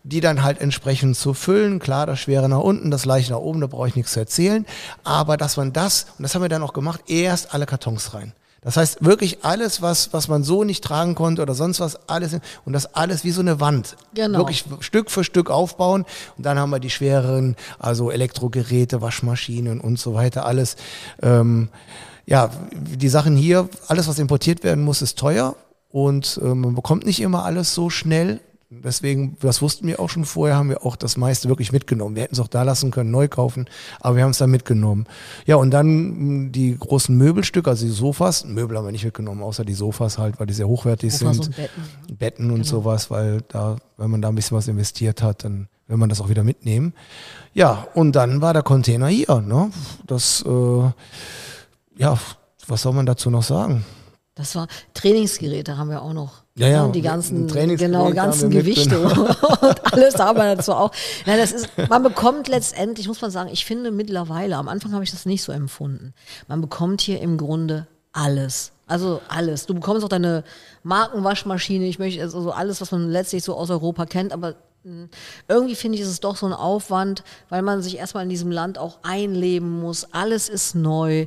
die 0.04 0.20
dann 0.20 0.44
halt 0.44 0.60
entsprechend 0.60 1.16
zu 1.16 1.34
füllen. 1.34 1.80
Klar, 1.80 2.06
das 2.06 2.20
Schwere 2.20 2.48
nach 2.48 2.60
unten, 2.60 2.92
das 2.92 3.06
Leichte 3.06 3.32
nach 3.32 3.40
oben, 3.40 3.60
da 3.60 3.66
brauche 3.66 3.88
ich 3.88 3.96
nichts 3.96 4.12
zu 4.12 4.20
erzählen. 4.20 4.64
Aber 5.02 5.36
dass 5.36 5.56
man 5.56 5.72
das, 5.72 6.06
und 6.16 6.22
das 6.22 6.36
haben 6.36 6.42
wir 6.42 6.48
dann 6.48 6.62
auch 6.62 6.74
gemacht, 6.74 7.02
erst 7.08 7.52
alle 7.52 7.66
Kartons 7.66 8.14
rein. 8.14 8.34
Das 8.64 8.76
heißt 8.76 9.04
wirklich 9.04 9.44
alles, 9.44 9.82
was, 9.82 10.12
was 10.12 10.28
man 10.28 10.44
so 10.44 10.62
nicht 10.62 10.84
tragen 10.84 11.16
konnte 11.16 11.42
oder 11.42 11.54
sonst 11.54 11.80
was, 11.80 12.08
alles, 12.08 12.36
und 12.64 12.72
das 12.72 12.94
alles 12.94 13.24
wie 13.24 13.32
so 13.32 13.40
eine 13.40 13.58
Wand. 13.58 13.96
Genau. 14.14 14.38
Wirklich 14.38 14.64
Stück 14.80 15.10
für 15.10 15.24
Stück 15.24 15.50
aufbauen. 15.50 16.04
Und 16.36 16.46
dann 16.46 16.60
haben 16.60 16.70
wir 16.70 16.78
die 16.78 16.90
schwereren, 16.90 17.56
also 17.80 18.12
Elektrogeräte, 18.12 19.02
Waschmaschinen 19.02 19.80
und 19.80 19.98
so 19.98 20.14
weiter, 20.14 20.46
alles. 20.46 20.76
Ähm, 21.22 21.70
ja, 22.24 22.50
die 22.72 23.08
Sachen 23.08 23.36
hier, 23.36 23.68
alles, 23.88 24.06
was 24.06 24.20
importiert 24.20 24.62
werden 24.62 24.84
muss, 24.84 25.02
ist 25.02 25.18
teuer. 25.18 25.56
Und 25.88 26.40
ähm, 26.42 26.60
man 26.60 26.74
bekommt 26.76 27.04
nicht 27.04 27.20
immer 27.20 27.44
alles 27.44 27.74
so 27.74 27.90
schnell. 27.90 28.40
Deswegen, 28.80 29.36
das 29.40 29.60
wussten 29.60 29.86
wir 29.86 30.00
auch 30.00 30.08
schon 30.08 30.24
vorher, 30.24 30.56
haben 30.56 30.70
wir 30.70 30.84
auch 30.86 30.96
das 30.96 31.16
meiste 31.16 31.48
wirklich 31.48 31.72
mitgenommen. 31.72 32.16
Wir 32.16 32.22
hätten 32.22 32.34
es 32.34 32.40
auch 32.40 32.48
da 32.48 32.62
lassen 32.62 32.90
können, 32.90 33.10
neu 33.10 33.28
kaufen, 33.28 33.68
aber 34.00 34.16
wir 34.16 34.24
haben 34.24 34.30
es 34.30 34.38
dann 34.38 34.50
mitgenommen. 34.50 35.06
Ja, 35.46 35.56
und 35.56 35.70
dann 35.70 36.46
mh, 36.46 36.50
die 36.50 36.76
großen 36.78 37.16
Möbelstücke, 37.16 37.68
also 37.70 37.84
die 37.84 37.92
Sofas, 37.92 38.44
Möbel 38.44 38.76
haben 38.76 38.86
wir 38.86 38.92
nicht 38.92 39.04
mitgenommen, 39.04 39.42
außer 39.42 39.64
die 39.64 39.74
Sofas 39.74 40.18
halt, 40.18 40.40
weil 40.40 40.46
die 40.46 40.54
sehr 40.54 40.68
hochwertig 40.68 41.12
Sofas 41.12 41.36
sind. 41.36 41.46
und 41.48 41.56
Betten. 41.56 42.16
Betten 42.16 42.50
und 42.50 42.64
sowas, 42.64 43.10
weil 43.10 43.42
da, 43.48 43.76
wenn 43.96 44.10
man 44.10 44.22
da 44.22 44.28
ein 44.28 44.34
bisschen 44.34 44.56
was 44.56 44.68
investiert 44.68 45.22
hat, 45.22 45.44
dann 45.44 45.68
will 45.86 45.96
man 45.96 46.08
das 46.08 46.20
auch 46.20 46.28
wieder 46.28 46.44
mitnehmen. 46.44 46.94
Ja, 47.52 47.86
und 47.94 48.12
dann 48.12 48.40
war 48.40 48.52
der 48.54 48.62
Container 48.62 49.08
hier, 49.08 49.40
ne? 49.40 49.70
Das, 50.06 50.42
äh, 50.46 50.90
ja, 51.98 52.18
was 52.66 52.82
soll 52.82 52.94
man 52.94 53.06
dazu 53.06 53.30
noch 53.30 53.42
sagen? 53.42 53.84
Das 54.34 54.54
war 54.54 54.66
Trainingsgeräte 54.94 55.76
haben 55.76 55.90
wir 55.90 56.00
auch 56.00 56.14
noch. 56.14 56.41
Ja, 56.54 56.68
ja, 56.68 56.84
Und 56.84 56.94
die 56.94 57.00
ganzen, 57.00 57.46
genau, 57.46 58.10
ganzen 58.12 58.50
Gewichte 58.50 59.00
und 59.00 59.92
alles 59.92 60.16
haben 60.18 60.36
wir 60.38 60.54
dazu 60.54 60.72
auch. 60.74 60.90
Nein, 61.24 61.38
das 61.38 61.50
ist, 61.50 61.70
man 61.88 62.02
bekommt 62.02 62.48
letztendlich, 62.48 63.08
muss 63.08 63.22
man 63.22 63.30
sagen, 63.30 63.48
ich 63.50 63.64
finde 63.64 63.90
mittlerweile, 63.90 64.56
am 64.56 64.68
Anfang 64.68 64.92
habe 64.92 65.02
ich 65.02 65.10
das 65.10 65.24
nicht 65.24 65.42
so 65.42 65.50
empfunden. 65.50 66.12
Man 66.48 66.60
bekommt 66.60 67.00
hier 67.00 67.22
im 67.22 67.38
Grunde 67.38 67.86
alles. 68.12 68.72
Also 68.86 69.22
alles. 69.28 69.64
Du 69.64 69.72
bekommst 69.72 70.04
auch 70.04 70.10
deine 70.10 70.44
Markenwaschmaschine, 70.82 71.86
ich 71.86 71.98
möchte 71.98 72.20
also 72.20 72.50
alles, 72.50 72.82
was 72.82 72.92
man 72.92 73.08
letztlich 73.08 73.42
so 73.42 73.54
aus 73.54 73.70
Europa 73.70 74.04
kennt, 74.04 74.34
aber 74.34 74.56
mh, 74.84 75.08
irgendwie 75.48 75.74
finde 75.74 75.96
ich, 75.96 76.02
ist 76.02 76.10
es 76.10 76.20
doch 76.20 76.36
so 76.36 76.44
ein 76.44 76.52
Aufwand, 76.52 77.24
weil 77.48 77.62
man 77.62 77.80
sich 77.80 77.96
erstmal 77.96 78.24
in 78.24 78.28
diesem 78.28 78.50
Land 78.50 78.76
auch 78.76 78.98
einleben 79.02 79.80
muss. 79.80 80.12
Alles 80.12 80.50
ist 80.50 80.74
neu. 80.74 81.26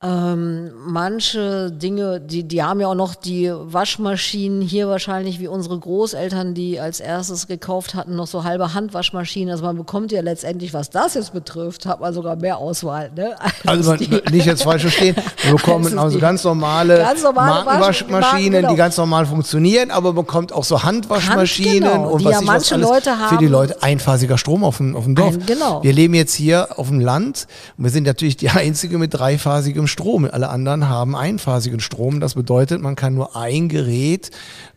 Ähm, 0.00 0.70
manche 0.86 1.72
Dinge, 1.72 2.20
die, 2.20 2.44
die 2.44 2.62
haben 2.62 2.78
ja 2.78 2.86
auch 2.86 2.94
noch 2.94 3.16
die 3.16 3.50
Waschmaschinen 3.52 4.62
hier 4.62 4.86
wahrscheinlich 4.86 5.40
wie 5.40 5.48
unsere 5.48 5.76
Großeltern, 5.76 6.54
die 6.54 6.78
als 6.78 7.00
erstes 7.00 7.48
gekauft 7.48 7.96
hatten, 7.96 8.14
noch 8.14 8.28
so 8.28 8.44
halbe 8.44 8.74
Handwaschmaschinen. 8.74 9.50
Also 9.50 9.64
man 9.64 9.76
bekommt 9.76 10.12
ja 10.12 10.20
letztendlich, 10.20 10.72
was 10.72 10.90
das 10.90 11.14
jetzt 11.14 11.32
betrifft, 11.32 11.84
hat 11.84 11.98
man 11.98 12.14
sogar 12.14 12.36
mehr 12.36 12.58
Auswahl. 12.58 13.10
Ne? 13.16 13.34
als 13.66 13.88
Also 13.88 13.90
man, 13.90 14.22
nicht 14.30 14.46
jetzt 14.46 14.62
falsch 14.62 14.82
verstehen, 14.82 15.16
wir 15.42 15.56
bekommen 15.56 15.98
also 15.98 16.20
ganz 16.20 16.44
normale, 16.44 16.98
Ganz 16.98 17.24
normale 17.24 17.64
Markenwaschmaschinen, 17.64 18.52
Wasch- 18.52 18.60
genau. 18.60 18.70
die 18.70 18.76
ganz 18.76 18.96
normal 18.98 19.26
funktionieren, 19.26 19.90
aber 19.90 20.12
man 20.12 20.24
bekommt 20.26 20.52
auch 20.52 20.62
so 20.62 20.80
Handwaschmaschinen 20.80 21.82
Hand, 21.84 21.94
genau, 21.94 22.10
und 22.12 22.20
die 22.20 22.24
was 22.26 22.32
ja 22.34 22.40
ich 22.40 22.46
manche 22.46 22.64
was 22.66 22.72
alles. 22.72 22.88
Leute 22.88 23.10
Für 23.30 23.36
die 23.38 23.46
haben. 23.46 23.52
Leute 23.52 23.82
einphasiger 23.82 24.38
Strom 24.38 24.62
auf 24.62 24.76
dem, 24.76 24.94
auf 24.94 25.02
dem 25.02 25.16
Dorf. 25.16 25.34
Ein- 25.34 25.44
genau. 25.44 25.82
Wir 25.82 25.92
leben 25.92 26.14
jetzt 26.14 26.34
hier 26.34 26.78
auf 26.78 26.86
dem 26.86 27.00
Land 27.00 27.48
und 27.76 27.82
wir 27.82 27.90
sind 27.90 28.06
natürlich 28.06 28.36
die 28.36 28.50
einzige 28.50 28.96
mit 28.96 29.12
dreiphasigem 29.14 29.87
Strom. 29.88 30.24
Alle 30.30 30.48
anderen 30.50 30.88
haben 30.88 31.16
einphasigen 31.16 31.80
Strom. 31.80 32.20
Das 32.20 32.34
bedeutet, 32.34 32.80
man 32.80 32.96
kann 32.96 33.14
nur 33.14 33.36
ein 33.36 33.68
Gerät, 33.68 34.30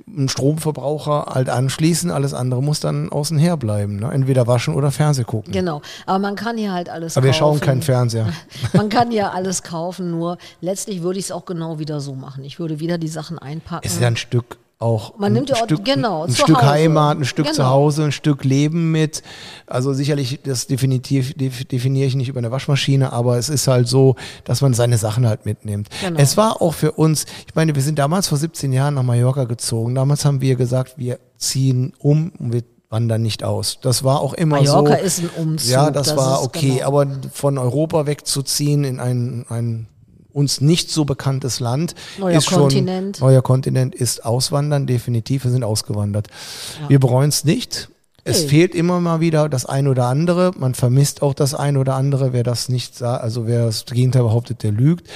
einen 0.08 0.30
Stromverbraucher 0.30 1.28
halt 1.34 1.50
anschließen, 1.50 2.12
alles 2.12 2.34
andere 2.34 2.62
muss 2.64 2.80
dann 2.80 3.10
außen 3.10 3.38
her 3.38 3.58
bleiben. 3.58 3.98
Ne? 3.98 4.12
Entweder 4.12 4.48
waschen 4.48 4.74
oder 4.74 4.92
Fernseh 4.92 5.24
gucken. 5.24 5.54
Genau, 5.54 5.82
aber 6.06 6.20
man 6.20 6.36
kann 6.36 6.58
hier 6.58 6.74
halt 6.74 6.90
alles 6.90 7.16
Aber 7.18 7.26
wir 7.26 7.32
kaufen. 7.32 7.40
schauen 7.40 7.60
keinen 7.60 7.82
Fernseher. 7.82 8.28
Man 8.74 8.90
kann 8.90 9.12
ja 9.12 9.30
alles 9.32 9.64
kaufen, 9.64 10.12
nur 10.12 10.38
letztlich 10.62 11.02
würde 11.02 11.20
ich 11.20 11.26
es 11.26 11.32
auch 11.32 11.46
genau 11.46 11.80
wieder 11.80 12.00
so 12.00 12.16
machen. 12.16 12.44
Ich 12.44 12.60
würde 12.60 12.80
wieder 12.80 12.98
die 12.98 13.08
Sachen 13.08 13.38
einpacken. 13.40 13.86
ist 13.86 14.02
ja 14.02 14.08
ein 14.08 14.18
Stück 14.18 14.58
auch 14.82 15.18
Man 15.18 15.34
nimmt 15.34 15.50
ja 15.50 15.56
auch- 15.56 15.64
Stück, 15.66 15.86
genau, 15.86 16.24
ein 16.26 16.34
Stück 16.34 16.58
Hause. 16.58 16.70
Heimat, 16.70 17.18
ein 17.20 17.26
Stück 17.26 17.46
Genau. 17.46 17.56
zu 17.56 17.66
Hause, 17.68 18.04
ein 18.06 18.12
Stück 18.12 18.44
Leben 18.44 18.92
mit. 18.92 19.22
Also 19.68 19.94
sicherlich, 19.94 20.40
das 20.44 20.68
definitiv 20.68 21.34
def- 21.36 21.66
definiere 21.66 22.08
ich 22.08 22.16
nicht 22.16 22.30
über 22.30 22.40
eine 22.40 22.52
Waschmaschine, 22.52 23.14
aber 23.14 23.38
es 23.38 23.50
ist 23.50 23.68
halt 23.68 23.88
so, 23.88 24.16
dass 24.44 24.62
man 24.62 24.74
seine 24.74 24.98
Sachen 24.98 25.26
halt 25.28 25.46
mitnimmt. 25.46 25.90
Genau. 26.02 26.20
Es 26.20 26.38
war 26.38 26.62
auch 26.62 26.74
für 26.74 26.94
uns, 26.94 27.26
ich 27.48 27.56
meine, 27.56 27.76
wir 27.76 27.82
sind 27.82 28.00
damals 28.00 28.28
vor 28.28 28.38
17 28.38 28.74
Jahren 28.74 28.96
nach 28.96 29.04
Mallorca 29.04 29.44
gezogen. 29.46 29.96
Damals 29.96 30.26
haben 30.26 30.42
wir 30.42 30.56
gesagt, 30.56 30.94
wir 30.98 31.20
ziehen 31.38 31.94
um 32.00 32.32
und 32.40 32.54
wir 32.54 32.64
wandern 32.90 33.22
nicht 33.22 33.44
aus. 33.44 33.80
Das 33.82 34.04
war 34.04 34.20
auch 34.20 34.34
immer 34.34 34.58
Mallorca 34.58 34.98
so. 34.98 35.04
ist 35.06 35.20
ein 35.20 35.30
Umzug. 35.38 35.70
Ja, 35.72 35.92
das, 35.92 36.18
war 36.18 36.40
ist 36.40 36.46
okay, 36.46 36.74
genau. 36.76 36.88
aber 36.88 37.08
von 37.32 37.58
Europa 37.58 38.06
wegzuziehen 38.06 38.84
in 38.84 39.00
ein, 39.00 39.46
ein 39.48 39.88
uns 40.34 40.62
nicht 40.62 40.90
so 40.92 41.06
bekanntes 41.06 41.60
Land 41.60 41.96
Neuer 42.18 42.38
ist 42.38 42.46
schon 42.46 42.60
Kontinent. 42.62 43.20
neuer 43.22 43.42
Kontinent 43.42 43.96
ist 43.96 44.26
auswandern 44.26 44.88
definitiv. 44.88 45.44
Wir 45.44 45.52
sind 45.52 45.64
ausgewandert. 45.64 46.28
Wir 46.88 47.00
bereuen 47.00 47.30
es 47.30 47.44
nicht. 47.44 47.90
Es 48.24 48.44
Nee. 48.44 48.50
fehlt 48.50 48.76
immer 48.76 49.00
mal 49.00 49.20
wieder 49.20 49.50
das 49.50 49.66
ein 49.66 49.88
oder 49.88 50.06
andere. 50.06 50.52
Man 50.56 50.76
vermisst 50.76 51.24
auch 51.24 51.34
das 51.34 51.56
ein 51.56 51.76
oder 51.76 51.96
andere. 51.96 52.34
Wer 52.34 52.44
das 52.44 52.70
nicht 52.70 52.96
sagt, 52.96 53.24
also 53.24 53.48
wer 53.48 53.66
das 53.66 53.84
Gegenteil 53.86 54.22
behauptet, 54.22 54.62
der 54.62 54.72
lügt. 54.72 55.08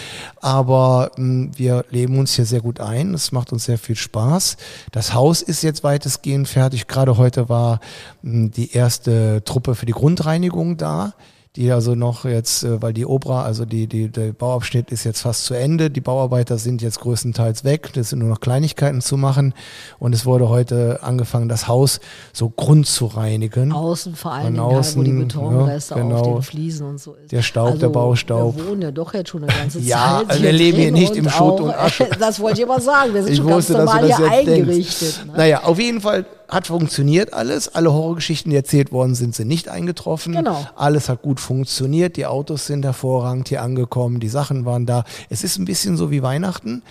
Aber 0.41 1.11
mh, 1.15 1.51
wir 1.55 1.85
leben 1.91 2.17
uns 2.17 2.33
hier 2.33 2.45
sehr 2.45 2.61
gut 2.61 2.79
ein. 2.79 3.13
Es 3.13 3.31
macht 3.31 3.53
uns 3.53 3.65
sehr 3.65 3.77
viel 3.77 3.95
Spaß. 3.95 4.57
Das 4.91 5.13
Haus 5.13 5.43
ist 5.43 5.61
jetzt 5.61 5.83
weitestgehend 5.83 6.47
fertig. 6.47 6.87
Gerade 6.87 7.15
heute 7.17 7.47
war 7.47 7.79
mh, 8.23 8.49
die 8.55 8.71
erste 8.71 9.43
Truppe 9.45 9.75
für 9.75 9.85
die 9.85 9.91
Grundreinigung 9.93 10.77
da. 10.77 11.13
Die 11.55 11.71
also 11.71 11.95
noch 11.95 12.25
jetzt, 12.25 12.63
äh, 12.63 12.81
weil 12.81 12.93
die 12.93 13.05
Obra, 13.05 13.43
also 13.43 13.63
die, 13.63 13.87
die, 13.87 14.09
der 14.09 14.33
Bauabschnitt 14.33 14.91
ist 14.91 15.05
jetzt 15.05 15.21
fast 15.21 15.45
zu 15.45 15.53
Ende. 15.53 15.89
Die 15.89 16.01
Bauarbeiter 16.01 16.57
sind 16.57 16.81
jetzt 16.81 16.99
größtenteils 16.99 17.63
weg. 17.63 17.91
Das 17.93 18.09
sind 18.09 18.19
nur 18.19 18.27
noch 18.27 18.41
Kleinigkeiten 18.41 19.01
zu 19.01 19.15
machen. 19.15 19.53
Und 19.97 20.13
es 20.13 20.25
wurde 20.25 20.49
heute 20.49 20.99
angefangen, 21.01 21.47
das 21.47 21.67
Haus 21.67 22.01
so 22.33 22.49
grund 22.49 22.87
zu 22.87 23.05
reinigen. 23.05 23.71
Außen 23.71 24.15
vor 24.15 24.33
allem, 24.33 24.55
Dingen 24.55 24.65
halt, 24.65 24.95
wo 24.97 25.03
die 25.03 25.11
außen, 25.11 25.27
Betonreste 25.27 25.95
ja, 25.95 26.01
auf 26.01 26.09
genau. 26.09 26.33
den 26.33 26.41
Fliesen 26.41 26.87
und 26.87 26.99
so 26.99 27.13
ist. 27.13 27.31
Der 27.31 27.41
Staub, 27.41 27.79
der 27.79 27.89
Baustaub. 27.89 28.57
Wir 28.57 28.67
wohnen 28.67 28.81
ja 28.81 28.91
doch 28.91 29.13
jetzt 29.13 29.29
schon 29.29 29.43
eine 29.43 29.53
ganze 29.53 29.79
Ja, 29.85 30.19
Zeit. 30.19 30.31
also 30.31 30.43
wir 30.43 30.51
leben 30.51 30.77
hier 30.77 30.91
nicht 30.91 31.15
im 31.15 31.29
Schutt 31.29 31.61
und 31.61 31.71
Asche. 31.71 32.09
Das 32.19 32.39
wollte 32.39 32.61
ich 32.61 32.69
aber 32.69 32.81
sagen. 32.81 33.13
Wir 33.13 33.23
sind 33.23 33.33
Ich 33.33 33.37
schon 33.37 33.47
ganz 33.47 33.69
wusste, 33.69 33.73
du 33.73 33.79
normal 33.79 34.05
hier 34.05 34.31
eingerichtet. 34.31 35.25
Ne? 35.27 35.33
Naja, 35.37 35.63
auf 35.63 35.79
jeden 35.79 36.01
Fall 36.01 36.25
hat 36.47 36.67
funktioniert 36.67 37.33
alles. 37.33 37.73
Alle 37.73 37.91
Horrorgeschichten, 37.91 38.49
die 38.49 38.55
erzählt 38.55 38.91
worden 38.91 39.15
sind, 39.15 39.35
sind 39.35 39.47
nicht 39.47 39.69
eingetroffen. 39.69 40.33
Genau. 40.33 40.65
Alles 40.75 41.09
hat 41.09 41.21
gut 41.21 41.39
funktioniert. 41.39 42.17
Die 42.17 42.25
Autos 42.25 42.65
sind 42.65 42.85
hervorragend 42.85 43.49
hier 43.49 43.61
angekommen. 43.61 44.19
Die 44.19 44.29
Sachen 44.29 44.65
waren 44.65 44.85
da. 44.85 45.03
Es 45.29 45.43
ist 45.43 45.57
ein 45.57 45.65
bisschen 45.65 45.97
so 45.97 46.11
wie 46.11 46.21
Weihnachten. 46.21 46.83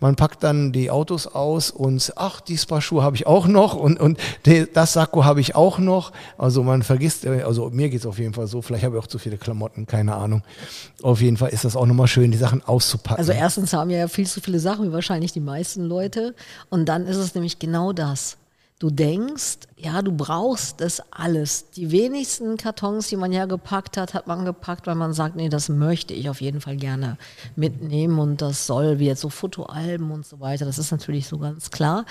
Man 0.00 0.14
packt 0.14 0.44
dann 0.44 0.70
die 0.70 0.90
Autos 0.90 1.26
aus 1.26 1.72
und 1.72 2.12
ach, 2.14 2.40
die 2.40 2.56
Spa-Schuhe 2.56 3.02
habe 3.02 3.16
ich 3.16 3.26
auch 3.26 3.48
noch 3.48 3.74
und, 3.74 3.98
und 3.98 4.18
das 4.72 4.92
Sakko 4.92 5.24
habe 5.24 5.40
ich 5.40 5.56
auch 5.56 5.78
noch. 5.78 6.12
Also 6.36 6.62
man 6.62 6.84
vergisst, 6.84 7.24
äh, 7.24 7.42
also 7.42 7.70
mir 7.70 7.88
geht's 7.88 8.06
auf 8.06 8.18
jeden 8.18 8.32
Fall 8.32 8.46
so. 8.46 8.62
Vielleicht 8.62 8.84
habe 8.84 8.96
ich 8.96 9.02
auch 9.02 9.08
zu 9.08 9.18
viele 9.18 9.38
Klamotten, 9.38 9.86
keine 9.86 10.14
Ahnung. 10.14 10.42
Auf 11.02 11.20
jeden 11.20 11.36
Fall 11.36 11.50
ist 11.50 11.64
das 11.64 11.74
auch 11.74 11.86
nochmal 11.86 12.06
schön, 12.06 12.30
die 12.30 12.38
Sachen 12.38 12.62
auszupacken. 12.62 13.18
Also 13.18 13.32
erstens 13.32 13.72
haben 13.72 13.90
wir 13.90 13.98
ja 13.98 14.08
viel 14.08 14.26
zu 14.26 14.40
viele 14.40 14.60
Sachen, 14.60 14.88
wie 14.88 14.92
wahrscheinlich 14.92 15.32
die 15.32 15.40
meisten 15.40 15.82
Leute. 15.82 16.34
Und 16.70 16.88
dann 16.88 17.06
ist 17.06 17.16
es 17.16 17.34
nämlich 17.34 17.58
genau 17.58 17.92
das. 17.92 18.36
Du 18.78 18.90
denkst, 18.90 19.58
ja, 19.76 20.02
du 20.02 20.12
brauchst 20.12 20.80
das 20.80 21.02
alles. 21.10 21.70
Die 21.70 21.90
wenigsten 21.90 22.56
Kartons, 22.56 23.08
die 23.08 23.16
man 23.16 23.32
ja 23.32 23.46
gepackt 23.46 23.96
hat, 23.96 24.14
hat 24.14 24.28
man 24.28 24.44
gepackt, 24.44 24.86
weil 24.86 24.94
man 24.94 25.12
sagt, 25.12 25.34
nee, 25.34 25.48
das 25.48 25.68
möchte 25.68 26.14
ich 26.14 26.30
auf 26.30 26.40
jeden 26.40 26.60
Fall 26.60 26.76
gerne 26.76 27.18
mitnehmen 27.56 28.20
und 28.20 28.40
das 28.40 28.68
soll, 28.68 29.00
wie 29.00 29.06
jetzt 29.06 29.20
so 29.20 29.30
Fotoalben 29.30 30.12
und 30.12 30.24
so 30.24 30.38
weiter. 30.38 30.64
Das 30.64 30.78
ist 30.78 30.92
natürlich 30.92 31.26
so 31.26 31.38
ganz 31.38 31.72
klar. 31.72 32.06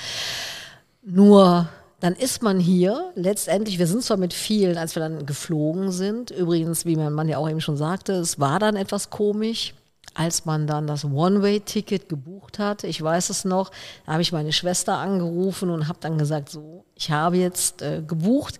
Nur 1.02 1.70
dann 2.02 2.14
ist 2.14 2.44
man 2.44 2.60
hier, 2.60 3.12
letztendlich, 3.16 3.80
wir 3.80 3.88
sind 3.88 4.04
zwar 4.04 4.18
mit 4.18 4.34
vielen, 4.34 4.78
als 4.78 4.94
wir 4.96 5.00
dann 5.02 5.26
geflogen 5.26 5.92
sind, 5.92 6.32
übrigens, 6.32 6.86
wie 6.86 6.98
mein 6.98 7.14
Mann 7.14 7.30
ja 7.30 7.38
auch 7.38 7.50
eben 7.50 7.62
schon 7.62 7.78
sagte, 7.78 8.12
es 8.14 8.40
war 8.40 8.60
dann 8.60 8.76
etwas 8.76 9.10
komisch, 9.10 9.74
als 10.18 10.46
man 10.46 10.66
dann 10.66 10.88
das 10.88 11.06
One-Way-Ticket 11.06 12.10
gebucht 12.10 12.58
hat. 12.58 12.84
Ich 12.84 13.00
weiß 13.00 13.30
es 13.30 13.46
noch, 13.46 13.70
da 14.06 14.14
habe 14.14 14.24
ich 14.24 14.32
meine 14.32 14.52
Schwester 14.52 14.98
angerufen 14.98 15.70
und 15.70 15.88
habe 15.88 16.00
dann 16.02 16.18
gesagt, 16.18 16.50
so, 16.50 16.86
ich 16.96 17.12
habe 17.12 17.38
jetzt 17.38 17.84
äh, 17.84 18.02
gebucht. 18.02 18.58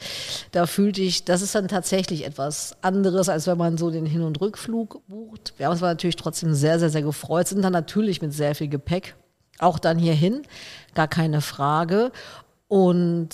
Da 0.52 0.68
fühlte 0.68 1.02
ich, 1.02 1.26
das 1.26 1.42
ist 1.42 1.56
dann 1.56 1.68
tatsächlich 1.68 2.26
etwas 2.26 2.78
anderes, 2.84 3.28
als 3.28 3.48
wenn 3.48 3.58
man 3.58 3.80
so 3.80 3.90
den 3.90 4.06
Hin- 4.06 4.22
und 4.22 4.40
Rückflug 4.40 5.02
bucht. 5.08 5.56
Wir 5.58 5.66
haben 5.66 5.74
uns 5.74 5.82
aber 5.82 5.90
natürlich 5.90 6.16
trotzdem 6.16 6.54
sehr, 6.54 6.78
sehr, 6.78 6.92
sehr 6.92 7.02
gefreut, 7.02 7.48
sind 7.48 7.64
dann 7.64 7.74
natürlich 7.74 8.22
mit 8.22 8.34
sehr 8.34 8.54
viel 8.54 8.68
Gepäck 8.68 9.16
auch 9.58 9.80
dann 9.80 9.98
hierhin, 9.98 10.44
gar 10.94 11.08
keine 11.08 11.42
Frage. 11.42 12.12
Und 12.68 13.30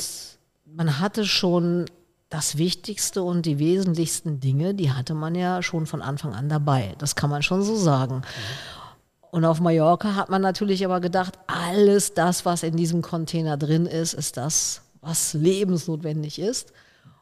man 0.66 1.02
hatte 1.02 1.26
schon 1.26 1.88
das 2.34 2.58
Wichtigste 2.58 3.22
und 3.22 3.46
die 3.46 3.60
wesentlichsten 3.60 4.40
Dinge, 4.40 4.74
die 4.74 4.92
hatte 4.92 5.14
man 5.14 5.36
ja 5.36 5.62
schon 5.62 5.86
von 5.86 6.02
Anfang 6.02 6.34
an 6.34 6.50
dabei. 6.50 6.96
Das 6.98 7.16
kann 7.16 7.30
man 7.30 7.44
schon 7.44 7.62
so 7.62 7.76
sagen. 7.76 8.24
Und 9.30 9.46
auf 9.46 9.60
Mallorca 9.60 10.16
hat 10.16 10.30
man 10.30 10.42
natürlich 10.42 10.84
aber 10.84 11.00
gedacht, 11.00 11.38
alles 11.46 12.16
das, 12.16 12.44
was 12.44 12.64
in 12.64 12.76
diesem 12.76 13.04
Container 13.04 13.56
drin 13.56 13.86
ist, 13.86 14.14
ist 14.14 14.36
das, 14.38 14.82
was 15.02 15.36
lebensnotwendig 15.36 16.40
ist. 16.40 16.74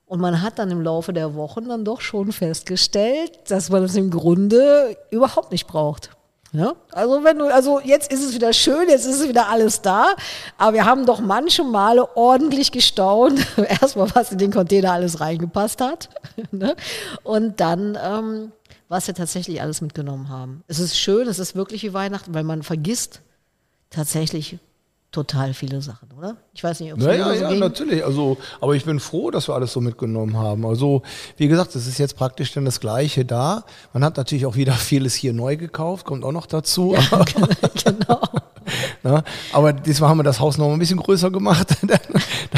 Und 0.05 0.21
man 0.21 0.41
hat 0.41 0.59
dann 0.59 0.71
im 0.71 0.81
Laufe 0.81 1.11
der 1.11 1.35
Wochen 1.35 1.67
dann 1.67 1.83
doch 1.83 1.99
schon 1.99 2.31
festgestellt, 2.31 3.31
dass 3.49 3.69
man 3.69 3.83
es 3.83 3.95
im 3.95 4.11
Grunde 4.11 4.95
überhaupt 5.09 5.51
nicht 5.51 5.67
braucht. 5.67 6.11
Ja? 6.53 6.73
Also 6.91 7.23
wenn 7.23 7.39
du, 7.39 7.53
also 7.53 7.79
jetzt 7.79 8.11
ist 8.11 8.23
es 8.23 8.33
wieder 8.33 8.51
schön, 8.51 8.89
jetzt 8.89 9.05
ist 9.05 9.21
es 9.21 9.27
wieder 9.27 9.47
alles 9.47 9.81
da, 9.81 10.15
aber 10.57 10.73
wir 10.73 10.85
haben 10.85 11.05
doch 11.05 11.21
manche 11.21 11.63
Male 11.63 12.15
ordentlich 12.17 12.71
gestaunt, 12.71 13.45
erstmal 13.81 14.13
was 14.13 14.31
in 14.31 14.37
den 14.37 14.51
Container 14.51 14.91
alles 14.91 15.21
reingepasst 15.21 15.79
hat 15.79 16.09
ne? 16.51 16.75
und 17.23 17.59
dann 17.61 17.97
ähm, 18.01 18.51
was 18.89 19.07
wir 19.07 19.13
tatsächlich 19.13 19.61
alles 19.61 19.79
mitgenommen 19.79 20.27
haben. 20.27 20.65
Es 20.67 20.79
ist 20.79 20.97
schön, 20.97 21.29
es 21.29 21.39
ist 21.39 21.55
wirklich 21.55 21.83
wie 21.83 21.93
Weihnachten, 21.93 22.33
weil 22.33 22.43
man 22.43 22.61
vergisst 22.61 23.21
tatsächlich 23.89 24.59
total 25.11 25.53
viele 25.53 25.81
Sachen, 25.81 26.09
oder? 26.17 26.37
Ich 26.53 26.63
weiß 26.63 26.79
nicht, 26.79 26.93
ob 26.93 26.99
es 26.99 27.05
Ja, 27.05 27.11
dir 27.11 27.17
ja, 27.17 27.35
so 27.35 27.53
ja, 27.53 27.59
natürlich. 27.59 28.05
Also, 28.05 28.37
aber 28.61 28.75
ich 28.75 28.85
bin 28.85 28.99
froh, 28.99 29.29
dass 29.29 29.47
wir 29.49 29.55
alles 29.55 29.73
so 29.73 29.81
mitgenommen 29.81 30.37
haben. 30.37 30.65
Also, 30.65 31.01
wie 31.37 31.47
gesagt, 31.47 31.75
es 31.75 31.85
ist 31.85 31.97
jetzt 31.97 32.15
praktisch 32.15 32.53
dann 32.53 32.65
das 32.65 32.79
Gleiche 32.79 33.25
da. 33.25 33.65
Man 33.93 34.03
hat 34.03 34.17
natürlich 34.17 34.45
auch 34.45 34.55
wieder 34.55 34.73
vieles 34.73 35.13
hier 35.13 35.33
neu 35.33 35.57
gekauft, 35.57 36.05
kommt 36.05 36.23
auch 36.23 36.31
noch 36.31 36.45
dazu. 36.45 36.95
genau. 37.83 38.21
Na, 39.03 39.23
aber 39.51 39.73
diesmal 39.73 40.09
haben 40.11 40.19
wir 40.19 40.23
das 40.23 40.39
Haus 40.39 40.57
noch 40.59 40.71
ein 40.71 40.77
bisschen 40.77 40.99
größer 40.99 41.31
gemacht, 41.31 41.75
damit 41.81 42.01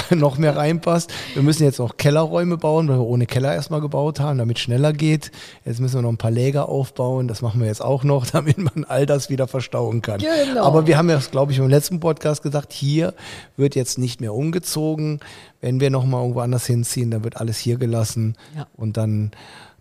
da 0.10 0.16
noch 0.16 0.38
mehr 0.38 0.56
reinpasst. 0.58 1.12
Wir 1.34 1.42
müssen 1.42 1.64
jetzt 1.64 1.80
noch 1.80 1.96
Kellerräume 1.96 2.58
bauen, 2.58 2.90
weil 2.90 2.98
wir 2.98 3.06
ohne 3.06 3.26
Keller 3.26 3.54
erstmal 3.54 3.80
gebaut 3.80 4.20
haben, 4.20 4.38
damit 4.38 4.60
schneller 4.60 4.92
geht. 4.92 5.32
Jetzt 5.64 5.80
müssen 5.80 5.96
wir 5.96 6.02
noch 6.02 6.10
ein 6.10 6.18
paar 6.18 6.32
Läger 6.32 6.68
aufbauen. 6.68 7.28
Das 7.30 7.42
machen 7.42 7.62
wir 7.62 7.68
jetzt 7.68 7.82
auch 7.82 8.04
noch, 8.04 8.26
damit 8.32 8.58
man 8.58 8.84
all 8.84 9.06
das 9.06 9.30
wieder 9.30 9.48
verstauen 9.48 10.02
kann. 10.02 10.20
Genau. 10.20 10.64
Aber 10.66 10.86
wir 10.86 10.98
haben 10.98 11.10
ja, 11.10 11.20
glaube 11.32 11.54
ich, 11.54 11.60
im 11.60 11.70
letzten 11.70 12.00
Podcast 12.02 12.44
gesagt, 12.44 12.74
hier 12.74 13.14
wird 13.56 13.76
jetzt 13.76 13.98
nicht 13.98 14.20
mehr 14.20 14.34
umgezogen. 14.34 15.22
Wenn 15.62 15.80
wir 15.80 15.90
noch 15.90 16.04
mal 16.06 16.20
irgendwo 16.22 16.42
anders 16.42 16.66
hinziehen, 16.66 17.10
dann 17.10 17.24
wird 17.24 17.38
alles 17.38 17.58
hier 17.58 17.78
gelassen 17.78 18.36
Ja. 18.58 18.68
und 18.76 18.98
dann 18.98 19.32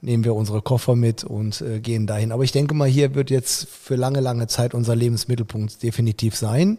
nehmen 0.02 0.24
wir 0.24 0.34
unsere 0.34 0.60
Koffer 0.60 0.96
mit 0.96 1.22
und 1.22 1.60
äh, 1.60 1.78
gehen 1.78 2.06
dahin. 2.06 2.32
Aber 2.32 2.42
ich 2.42 2.50
denke 2.50 2.74
mal, 2.74 2.88
hier 2.88 3.14
wird 3.14 3.30
jetzt 3.30 3.68
für 3.68 3.94
lange, 3.94 4.20
lange 4.20 4.48
Zeit 4.48 4.74
unser 4.74 4.96
Lebensmittelpunkt 4.96 5.82
definitiv 5.82 6.34
sein. 6.34 6.78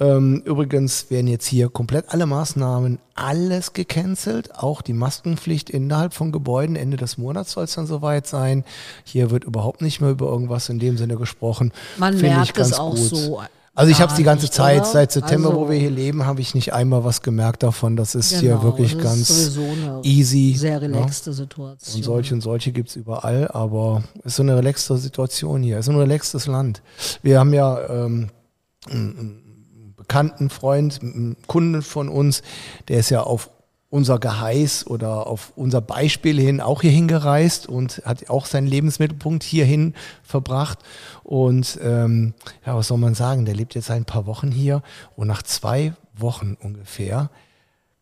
Ähm, 0.00 0.42
übrigens 0.44 1.08
werden 1.08 1.28
jetzt 1.28 1.46
hier 1.46 1.68
komplett 1.68 2.06
alle 2.08 2.26
Maßnahmen, 2.26 2.98
alles 3.14 3.72
gecancelt, 3.72 4.56
auch 4.56 4.82
die 4.82 4.92
Maskenpflicht 4.92 5.70
innerhalb 5.70 6.12
von 6.12 6.32
Gebäuden. 6.32 6.74
Ende 6.74 6.96
des 6.96 7.18
Monats 7.18 7.52
soll 7.52 7.64
es 7.64 7.74
dann 7.74 7.86
soweit 7.86 8.26
sein. 8.26 8.64
Hier 9.04 9.30
wird 9.30 9.44
überhaupt 9.44 9.80
nicht 9.80 10.00
mehr 10.00 10.10
über 10.10 10.26
irgendwas 10.26 10.68
in 10.68 10.80
dem 10.80 10.98
Sinne 10.98 11.16
gesprochen. 11.16 11.72
Man 11.98 12.14
Finde 12.14 12.42
ich 12.42 12.54
merkt 12.54 12.58
es 12.58 12.72
auch 12.74 12.96
gut. 12.96 12.98
so 12.98 13.40
Also 13.76 13.92
ich 13.92 14.00
habe 14.00 14.10
es 14.10 14.16
die 14.16 14.22
ganze 14.24 14.50
Zeit, 14.50 14.80
oder? 14.80 14.86
seit 14.90 15.12
September, 15.12 15.50
Also- 15.50 15.60
wo 15.60 15.70
wir 15.70 15.78
hier 15.78 15.90
leben, 15.90 16.24
habe 16.24 16.40
ich 16.40 16.54
nicht 16.54 16.72
einmal 16.72 17.04
was 17.04 17.20
gemerkt 17.20 17.62
davon. 17.62 17.94
Das 17.94 18.14
ist 18.14 18.30
hier 18.40 18.52
Genau, 18.52 18.62
wirklich 18.64 18.94
das 18.94 19.02
ganz 19.02 19.58
easy. 20.02 20.54
Sehr 20.58 20.80
ne? 20.80 20.88
relaxte 20.88 21.32
Situation. 21.34 21.96
Und 21.96 22.02
solche 22.02 22.34
und 22.34 22.40
solche 22.40 22.72
gibt's 22.72 22.96
überall, 22.96 23.48
aber 23.48 24.02
es 24.20 24.26
ist 24.32 24.36
so 24.36 24.42
eine 24.42 24.56
relaxte 24.56 24.96
Situation 24.96 25.62
hier, 25.62 25.78
es 25.78 25.86
ist 25.86 25.92
ein 25.92 25.98
relaxtes 25.98 26.46
Land. 26.46 26.82
Wir 27.22 27.38
haben 27.38 27.52
ja 27.52 27.86
ähm, 27.90 28.30
einen 28.90 29.92
bekannten 29.96 30.48
Freund, 30.50 31.00
einen 31.02 31.36
Kunden 31.46 31.82
von 31.82 32.08
uns, 32.08 32.42
der 32.88 32.98
ist 33.00 33.10
ja 33.10 33.22
auf 33.22 33.50
unser 33.88 34.18
Geheiß 34.18 34.86
oder 34.88 35.26
auf 35.26 35.52
unser 35.56 35.80
Beispiel 35.80 36.40
hin 36.40 36.60
auch 36.60 36.82
hierhin 36.82 37.08
gereist 37.08 37.68
und 37.68 38.02
hat 38.04 38.28
auch 38.28 38.46
seinen 38.46 38.66
Lebensmittelpunkt 38.66 39.42
hierhin 39.42 39.94
verbracht. 40.22 40.80
Und 41.22 41.78
ähm, 41.82 42.34
ja, 42.64 42.76
was 42.76 42.88
soll 42.88 42.98
man 42.98 43.14
sagen, 43.14 43.44
der 43.44 43.54
lebt 43.54 43.74
jetzt 43.74 43.90
ein 43.90 44.04
paar 44.04 44.26
Wochen 44.26 44.50
hier 44.50 44.82
und 45.14 45.28
nach 45.28 45.42
zwei 45.42 45.94
Wochen 46.16 46.56
ungefähr 46.60 47.30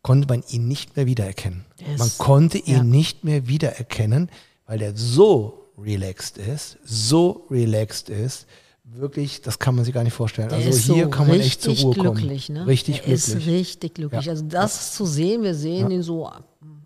konnte 0.03 0.29
man 0.29 0.45
ihn 0.49 0.69
nicht 0.69 0.97
mehr 0.97 1.07
wiedererkennen. 1.07 1.65
Der 1.81 1.99
Man 1.99 2.11
konnte 2.19 2.59
ihn 2.59 2.75
ja. 2.75 2.85
nicht 2.85 3.25
mehr 3.25 3.49
wiedererkennen, 3.49 4.31
weil 4.67 4.79
der 4.79 4.97
so 4.97 5.71
relaxed 5.79 6.39
ist, 6.39 6.79
so 6.85 7.47
relaxed 7.51 8.11
ist. 8.11 8.47
Wirklich, 8.87 9.41
das 9.41 9.59
kann 9.59 9.75
man 9.75 9.85
sich 9.85 9.95
gar 9.95 10.05
nicht 10.05 10.13
vorstellen. 10.13 10.51
Der 10.51 10.59
also 10.59 10.69
ist 10.69 10.85
hier 10.85 11.05
so 11.05 11.11
kann 11.11 11.27
man 11.27 11.41
echt 11.41 11.63
zur 11.63 11.73
richtig 11.73 11.87
Ruhe 11.87 11.95
glücklich, 11.95 12.47
kommen. 12.49 12.59
Ne? 12.61 12.67
Richtig 12.67 13.07
ist 13.07 13.27
glücklich. 13.33 13.49
richtig 13.49 13.95
glücklich. 13.95 14.27
Ja. 14.27 14.33
Also 14.33 14.45
das 14.45 14.95
zu 14.95 15.07
sehen, 15.07 15.43
wir 15.43 15.55
sehen 15.55 15.91
ihn 15.91 16.03
so 16.03 16.31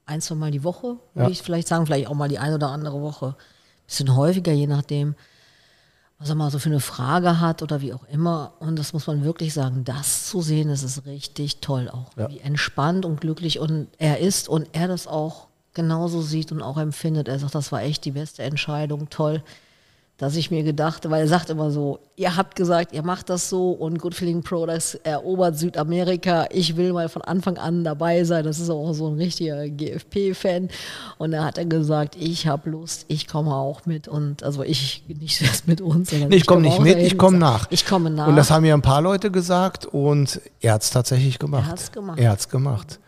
ein, 0.06 0.20
zwei 0.20 0.36
Mal 0.36 0.52
die 0.52 0.62
Woche, 0.62 0.96
würde 1.14 1.28
Ja. 1.28 1.28
ich 1.28 1.42
vielleicht 1.42 1.66
sagen, 1.66 1.86
vielleicht 1.86 2.06
auch 2.06 2.14
mal 2.14 2.28
die 2.28 2.38
eine 2.38 2.54
oder 2.54 2.68
andere 2.68 3.02
Woche. 3.02 3.36
Bisschen 3.86 4.14
häufiger, 4.14 4.52
je 4.52 4.68
nachdem, 4.68 5.16
was 6.18 6.28
er 6.28 6.36
mal 6.36 6.50
so 6.50 6.58
für 6.60 6.68
eine 6.68 6.80
Frage 6.80 7.40
hat 7.40 7.62
oder 7.62 7.80
wie 7.80 7.92
auch 7.92 8.04
immer. 8.04 8.54
Und 8.60 8.78
das 8.78 8.92
muss 8.92 9.06
man 9.08 9.24
wirklich 9.24 9.52
sagen, 9.52 9.84
das 9.84 10.28
zu 10.28 10.40
sehen, 10.40 10.68
das 10.68 10.84
ist 10.84 11.04
richtig 11.04 11.60
toll 11.60 11.88
auch. 11.88 12.16
Ja. 12.16 12.30
Wie 12.30 12.38
entspannt 12.38 13.06
und 13.06 13.20
glücklich 13.20 13.58
und 13.58 13.88
er 13.98 14.20
ist 14.20 14.48
und 14.48 14.68
er 14.72 14.86
das 14.86 15.08
auch 15.08 15.48
genauso 15.74 16.22
sieht 16.22 16.52
und 16.52 16.62
auch 16.62 16.78
empfindet. 16.78 17.26
Er 17.28 17.38
sagt, 17.40 17.54
das 17.56 17.72
war 17.72 17.82
echt 17.82 18.04
die 18.04 18.12
beste 18.12 18.44
Entscheidung, 18.44 19.10
toll 19.10 19.42
dass 20.18 20.34
ich 20.34 20.50
mir 20.50 20.64
gedacht, 20.64 21.08
weil 21.08 21.22
er 21.22 21.28
sagt 21.28 21.48
immer 21.48 21.70
so, 21.70 22.00
ihr 22.16 22.36
habt 22.36 22.56
gesagt, 22.56 22.92
ihr 22.92 23.04
macht 23.04 23.30
das 23.30 23.48
so 23.48 23.70
und 23.70 24.00
Good 24.00 24.16
Feeling 24.16 24.42
Products 24.42 24.94
erobert 25.04 25.56
Südamerika. 25.56 26.46
Ich 26.50 26.76
will 26.76 26.92
mal 26.92 27.08
von 27.08 27.22
Anfang 27.22 27.56
an 27.56 27.84
dabei 27.84 28.24
sein. 28.24 28.42
Das 28.44 28.58
ist 28.58 28.68
auch 28.68 28.92
so 28.94 29.06
ein 29.06 29.14
richtiger 29.14 29.68
GFP-Fan. 29.68 30.70
Und 31.18 31.30
da 31.30 31.44
hat 31.44 31.56
er 31.56 31.66
gesagt, 31.66 32.16
ich 32.18 32.48
habe 32.48 32.68
Lust, 32.70 33.04
ich 33.06 33.28
komme 33.28 33.54
auch 33.54 33.86
mit. 33.86 34.08
Und 34.08 34.42
also 34.42 34.64
ich 34.64 35.04
nicht 35.06 35.40
erst 35.42 35.68
mit 35.68 35.80
uns, 35.80 36.10
Nee, 36.10 36.26
ich 36.30 36.46
komme 36.46 36.62
komm 36.68 36.82
nicht 36.82 36.96
mit, 36.96 36.98
ich 36.98 37.16
komme 37.16 37.38
nach. 37.38 37.68
Ich 37.70 37.86
komme 37.86 38.10
nach. 38.10 38.26
Und 38.26 38.34
das 38.34 38.50
haben 38.50 38.62
mir 38.62 38.74
ein 38.74 38.82
paar 38.82 39.00
Leute 39.00 39.30
gesagt 39.30 39.86
und 39.86 40.40
er 40.60 40.72
hat 40.74 40.82
es 40.82 40.90
tatsächlich 40.90 41.38
gemacht. 41.38 41.64
Er 41.66 41.70
hat's 41.70 41.92
gemacht. 41.92 42.18
Er 42.18 42.30
hat's 42.32 42.48
gemacht. 42.48 42.98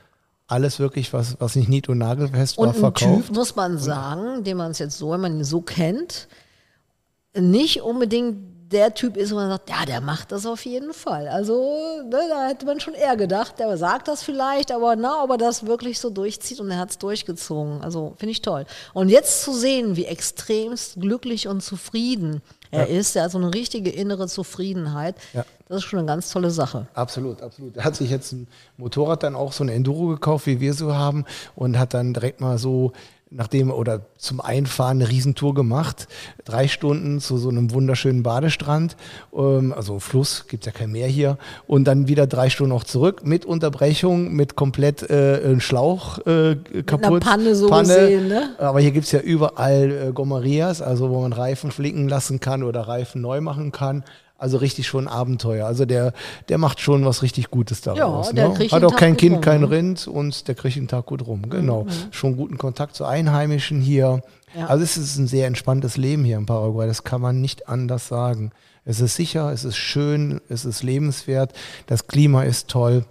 Alles 0.47 0.79
wirklich, 0.79 1.13
was, 1.13 1.37
was 1.41 1.57
nicht 1.57 1.69
nied- 1.69 1.89
und 1.89 1.99
nagelfest 1.99 2.57
war, 2.57 2.69
Und 2.69 2.75
ein 2.75 2.81
verkauft. 2.81 3.27
Typ, 3.27 3.37
muss 3.37 3.57
man 3.57 3.79
sagen, 3.79 4.45
den 4.45 4.57
man 4.57 4.71
es 4.71 4.79
jetzt 4.79 4.97
so, 4.99 5.11
wenn 5.11 5.21
man 5.21 5.39
ihn 5.39 5.45
so 5.45 5.61
kennt, 5.61 6.29
nicht 7.37 7.83
unbedingt 7.83 8.51
der 8.73 8.95
Typ 8.95 9.17
ist, 9.17 9.33
wo 9.33 9.35
man 9.35 9.49
sagt, 9.49 9.69
ja, 9.69 9.85
der 9.85 10.01
macht 10.01 10.31
das 10.31 10.47
auf 10.47 10.65
jeden 10.65 10.93
Fall. 10.93 11.27
Also, 11.27 12.03
ne, 12.09 12.21
da 12.29 12.47
hätte 12.49 12.67
man 12.67 12.79
schon 12.79 12.95
eher 12.95 13.17
gedacht, 13.17 13.59
der 13.59 13.77
sagt 13.77 14.07
das 14.07 14.23
vielleicht, 14.23 14.71
aber 14.71 14.95
na, 14.95 15.25
ob 15.25 15.31
er 15.31 15.39
das 15.39 15.67
wirklich 15.67 15.99
so 15.99 16.09
durchzieht 16.09 16.61
und 16.61 16.71
er 16.71 16.79
hat 16.79 16.91
es 16.91 16.99
durchgezogen. 16.99 17.83
Also, 17.83 18.15
finde 18.17 18.31
ich 18.31 18.43
toll. 18.43 18.67
Und 18.95 19.09
jetzt 19.09 19.43
zu 19.43 19.53
sehen, 19.53 19.97
wie 19.97 20.05
extremst 20.05 21.01
glücklich 21.01 21.49
und 21.49 21.63
zufrieden 21.63 22.43
er 22.73 22.87
ist, 22.87 23.17
der 23.17 23.25
hat 23.25 23.33
so 23.33 23.39
eine 23.39 23.53
richtige 23.53 23.91
innere 23.91 24.29
Zufriedenheit, 24.29 25.17
Ja. 25.33 25.45
das 25.67 25.79
ist 25.79 25.85
schon 25.87 25.99
eine 25.99 26.07
ganz 26.07 26.31
tolle 26.31 26.53
Sache. 26.53 26.87
Absolut, 26.95 27.43
absolut. 27.43 27.77
Er 27.77 27.83
hat 27.83 27.97
sich 27.97 28.11
jetzt 28.11 28.31
ein 28.31 28.47
Motorrad 28.77 29.25
dann 29.25 29.35
auch 29.35 29.53
so 29.53 29.65
ein 29.65 29.69
Enduro 29.69 30.07
gekauft, 30.07 30.47
wie 30.47 30.61
wir 30.61 30.73
so 30.73 30.95
haben, 30.95 31.25
und 31.57 31.77
hat 31.77 31.95
dann 31.95 32.15
direkt 32.15 32.41
mal 32.41 32.59
so 32.59 32.93
nachdem 33.31 33.71
oder 33.71 34.07
zum 34.17 34.41
Einfahren 34.41 34.99
eine 35.01 35.09
Riesentour 35.09 35.55
gemacht. 35.55 36.09
Drei 36.45 36.67
Stunden 36.67 37.21
zu 37.21 37.39
so 37.39 37.49
einem 37.49 37.73
wunderschönen 37.73 38.23
Badestrand, 38.23 38.97
ähm, 39.33 39.73
also 39.73 40.01
Fluss, 40.01 40.47
gibt 40.49 40.67
ja 40.67 40.73
kein 40.73 40.91
Meer 40.91 41.07
hier. 41.07 41.39
Und 41.67 41.85
dann 41.85 42.09
wieder 42.09 42.27
drei 42.27 42.51
Stunden 42.51 42.73
auch 42.73 42.85
zurück 42.85 43.25
mit 43.25 43.45
Unterbrechung, 43.45 44.33
mit 44.33 44.57
komplett 44.57 45.09
äh, 45.09 45.59
Schlauch 45.61 46.19
äh, 46.27 46.57
kaputt. 46.85 47.23
Panne 47.23 47.55
so 47.55 47.69
gesehen, 47.69 48.29
ne? 48.29 48.57
Aber 48.59 48.81
hier 48.81 48.91
gibt's 48.91 49.13
ja 49.13 49.21
überall 49.21 50.09
äh, 50.09 50.13
Gomerias, 50.13 50.83
also 50.83 51.11
wo 51.11 51.21
man 51.21 51.33
Reifen 51.33 51.71
flicken 51.71 52.09
lassen 52.09 52.41
kann 52.41 52.63
oder 52.65 52.83
Reifen 52.83 53.21
neu 53.21 53.41
machen 53.41 53.71
kann. 53.71 54.05
Also 54.41 54.57
richtig 54.57 54.87
schon 54.87 55.07
Abenteuer. 55.07 55.67
Also 55.67 55.85
der, 55.85 56.15
der 56.49 56.57
macht 56.57 56.81
schon 56.81 57.05
was 57.05 57.23
richtig 57.23 57.51
Gutes 57.51 57.83
daraus. 57.83 58.29
Ja, 58.29 58.33
der 58.33 58.49
ne? 58.49 58.71
Hat 58.71 58.85
auch 58.85 58.97
kein 58.97 59.19
Kind, 59.19 59.37
rum, 59.37 59.41
kein 59.43 59.61
ne? 59.61 59.67
Mhm. 59.67 59.73
Rind 59.73 60.09
und 60.09 60.49
der 60.49 60.55
kriegt 60.55 60.77
den 60.77 60.89
Tag 60.89 61.05
gut 61.07 61.27
rum. 61.27 61.51
Genau. 61.51 61.87
Schon 62.11 62.39
guten 62.39 62.57
Kontakt 62.57 62.97
zu 62.97 63.05
Einheimischen 63.05 63.83
hier. 63.83 64.23
Ja. 64.57 64.67
Also 64.67 64.83
es 64.83 64.97
ist 64.97 65.19
ein 65.19 65.27
sehr 65.27 65.47
entspanntes 65.47 65.99
Leben 65.99 66.25
hier 66.25 66.39
in 66.39 66.47
Paraguay. 66.47 66.87
Das 66.87 67.05
kann 67.05 67.21
man 67.21 67.43
nicht 67.43 67.69
anders 67.69 68.09
sagen. 68.09 68.51
Es 68.87 69.01
ist 69.01 69.15
sicher, 69.15 69.53
es 69.53 69.65
ist 69.65 69.77
schön, 69.77 70.41
es 70.49 70.65
ist 70.65 70.83
lebenswert, 70.83 71.53
das 71.87 72.07
Klima 72.07 72.45
ist 72.45 72.69
toll. 72.69 73.05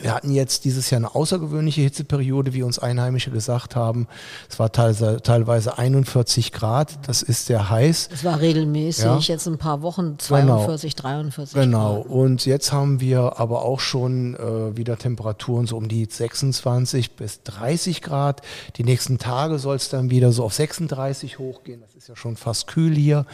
Wir 0.00 0.14
hatten 0.14 0.30
jetzt 0.32 0.64
dieses 0.64 0.88
Jahr 0.88 1.00
eine 1.00 1.14
außergewöhnliche 1.14 1.82
Hitzeperiode, 1.82 2.54
wie 2.54 2.62
uns 2.62 2.78
Einheimische 2.78 3.30
gesagt 3.30 3.76
haben. 3.76 4.06
Es 4.48 4.58
war 4.58 4.72
teilweise, 4.72 5.20
teilweise 5.22 5.76
41 5.76 6.50
Grad. 6.52 7.06
Das 7.06 7.20
ist 7.22 7.44
sehr 7.46 7.68
heiß. 7.68 8.08
Es 8.12 8.24
war 8.24 8.40
regelmäßig, 8.40 9.04
Ja. 9.04 9.18
jetzt 9.18 9.46
ein 9.46 9.58
paar 9.58 9.82
Wochen 9.82 10.18
42, 10.18 10.94
43 10.96 11.54
Genau. 11.60 11.96
Grad. 12.02 12.06
Und 12.10 12.46
jetzt 12.46 12.72
haben 12.72 13.00
wir 13.00 13.38
aber 13.38 13.62
auch 13.66 13.80
schon 13.80 14.34
äh, 14.36 14.76
wieder 14.76 14.96
Temperaturen 14.96 15.66
so 15.66 15.76
um 15.76 15.88
die 15.88 16.06
26 16.06 17.12
bis 17.16 17.42
30 17.42 18.00
Grad. 18.00 18.40
Die 18.76 18.84
nächsten 18.84 19.18
Tage 19.18 19.58
soll 19.58 19.76
es 19.76 19.90
dann 19.90 20.08
wieder 20.10 20.32
so 20.32 20.44
auf 20.44 20.54
36 20.54 21.38
hochgehen. 21.38 21.82
Das 21.82 21.94
ist 21.94 22.08
ja 22.08 22.16
schon 22.16 22.36
fast 22.36 22.66
kühl 22.66 22.94
hier. 22.94 23.26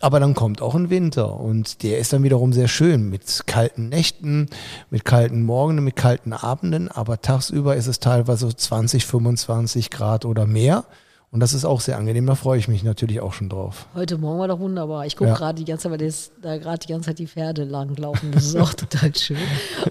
Aber 0.00 0.20
dann 0.20 0.34
kommt 0.34 0.62
auch 0.62 0.76
ein 0.76 0.90
Winter 0.90 1.40
und 1.40 1.82
der 1.82 1.98
ist 1.98 2.12
dann 2.12 2.22
wiederum 2.22 2.52
sehr 2.52 2.68
schön 2.68 3.10
mit 3.10 3.48
kalten 3.48 3.88
Nächten, 3.88 4.48
mit 4.90 5.04
kalten 5.04 5.42
Morgen, 5.42 5.82
mit 5.88 5.96
kalten 5.96 6.34
Abenden. 6.34 6.88
Aber 6.88 7.22
tagsüber 7.22 7.74
ist 7.76 7.86
es 7.86 7.98
teilweise 7.98 8.46
so 8.46 8.52
20, 8.52 9.06
25 9.06 9.90
Grad 9.90 10.26
oder 10.26 10.46
mehr. 10.46 10.84
Und 11.30 11.40
das 11.40 11.52
ist 11.54 11.64
auch 11.66 11.80
sehr 11.82 11.96
angenehm. 11.98 12.26
Da 12.26 12.34
freue 12.34 12.58
ich 12.58 12.68
mich 12.68 12.82
natürlich 12.82 13.20
auch 13.20 13.32
schon 13.34 13.48
drauf. 13.50 13.86
Heute 13.94 14.16
Morgen 14.18 14.38
war 14.38 14.48
doch 14.48 14.60
wunderbar. 14.60 15.04
Ich 15.06 15.14
gucke 15.16 15.30
Ja. 15.30 15.36
gerade 15.36 15.58
die 15.58 15.64
ganze 15.66 15.84
Zeit, 15.84 15.92
weil 15.92 16.06
das, 16.06 16.30
da 16.42 16.56
gerade 16.58 16.78
die 16.78 16.88
ganze 16.92 17.06
Zeit 17.10 17.18
die 17.18 17.26
Pferde 17.26 17.64
langlaufen. 17.64 18.32
Das 18.32 18.44
ist 18.46 18.56
auch 18.56 18.72
total 18.74 19.14
schön. 19.14 19.36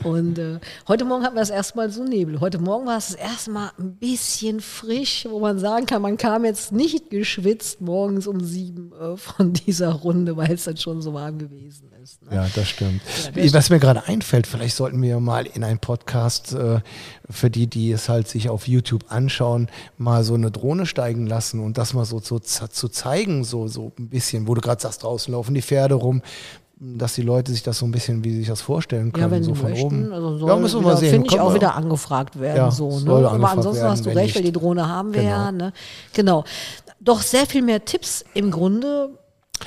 Und 0.03 0.37
äh, 0.39 0.59
heute 0.87 1.05
Morgen 1.05 1.23
hatten 1.23 1.35
wir 1.35 1.41
das 1.41 1.49
erste 1.51 1.77
Mal 1.77 1.89
so 1.91 2.03
Nebel. 2.03 2.39
Heute 2.41 2.57
Morgen 2.59 2.85
war 2.87 2.97
es 2.97 3.07
das 3.07 3.15
erste 3.15 3.51
Mal 3.51 3.71
ein 3.79 3.95
bisschen 3.97 4.59
frisch, 4.61 5.27
wo 5.29 5.39
man 5.39 5.57
sagen 5.59 5.85
kann, 5.87 6.01
man 6.03 6.17
kam 6.17 6.43
jetzt 6.45 6.71
nicht 6.71 7.09
geschwitzt 7.11 7.81
morgens 7.81 8.25
um 8.27 8.39
sieben 8.41 8.91
äh, 8.99 9.15
von 9.17 9.53
dieser 9.53 9.91
Runde, 9.93 10.37
weil 10.37 10.51
es 10.51 10.63
dann 10.65 10.77
schon 10.77 11.01
so 11.03 11.13
warm 11.13 11.37
gewesen 11.39 11.89
ist. 11.91 11.96
Ne? 12.29 12.35
Ja, 12.35 12.47
das 12.55 12.67
stimmt. 12.69 13.01
Ja, 13.35 13.43
das 13.43 13.53
Was 13.53 13.69
mir 13.69 13.79
gerade 13.79 14.05
einfällt, 14.07 14.47
vielleicht 14.47 14.75
sollten 14.75 15.01
wir 15.01 15.19
mal 15.19 15.45
in 15.45 15.63
einen 15.63 15.79
Podcast, 15.79 16.53
äh, 16.53 16.79
für 17.29 17.49
die, 17.49 17.67
die 17.67 17.91
es 17.91 18.09
halt 18.09 18.27
sich 18.27 18.49
auf 18.49 18.67
YouTube 18.67 19.05
anschauen, 19.09 19.69
mal 19.97 20.23
so 20.23 20.33
eine 20.33 20.51
Drohne 20.51 20.85
steigen 20.85 21.27
lassen 21.27 21.59
und 21.59 21.77
das 21.77 21.93
mal 21.93 22.05
so 22.05 22.19
zu, 22.19 22.39
zu 22.39 22.87
zeigen, 22.89 23.43
so, 23.43 23.67
so 23.67 23.91
ein 23.99 24.09
bisschen, 24.09 24.47
wo 24.47 24.53
du 24.53 24.61
gerade 24.61 24.81
sagst, 24.81 25.03
draußen 25.03 25.31
laufen 25.33 25.53
die 25.53 25.61
Pferde 25.61 25.95
rum, 25.95 26.21
dass 26.79 27.15
die 27.15 27.23
Leute 27.23 27.51
sich 27.51 27.63
das 27.63 27.79
so 27.79 27.85
ein 27.87 27.91
bisschen, 27.91 28.23
wie 28.23 28.29
sie 28.31 28.37
sich 28.39 28.47
das 28.49 28.61
vorstellen 28.61 29.11
können, 29.11 29.25
Ja, 29.25 29.31
wenn 29.31 29.43
so 29.43 29.55
von 29.55 29.69
möchten. 29.71 29.85
oben. 29.85 30.13
Also 30.13 30.37
soll 30.37 30.49
ja, 30.49 30.55
müssen 30.57 30.75
wir 30.79 30.81
mal 30.83 30.89
wieder, 30.91 30.97
sehen. 30.99 31.09
Finde 31.09 31.27
ich 31.33 31.39
auch 31.39 31.49
mal- 31.49 31.55
wieder 31.55 31.75
angefragt 31.75 32.39
werden. 32.39 32.57
Ja, 32.57 32.69
so, 32.71 32.99
ne? 32.99 33.11
Aber 33.27 33.49
ansonsten 33.49 33.81
werden, 33.81 33.91
hast 33.91 34.05
du 34.05 34.09
recht, 34.15 34.35
weil 34.35 34.43
die. 34.43 34.51
Drohne 34.51 34.87
haben 34.87 35.11
wir 35.13 35.21
Genau. 35.23 35.33
ja. 35.33 35.51
Ne? 35.51 35.73
Genau. 36.13 36.43
Doch 36.99 37.21
sehr 37.23 37.47
viel 37.47 37.63
mehr 37.63 37.83
Tipps 37.83 38.23
im 38.35 38.51
Grunde. 38.51 39.09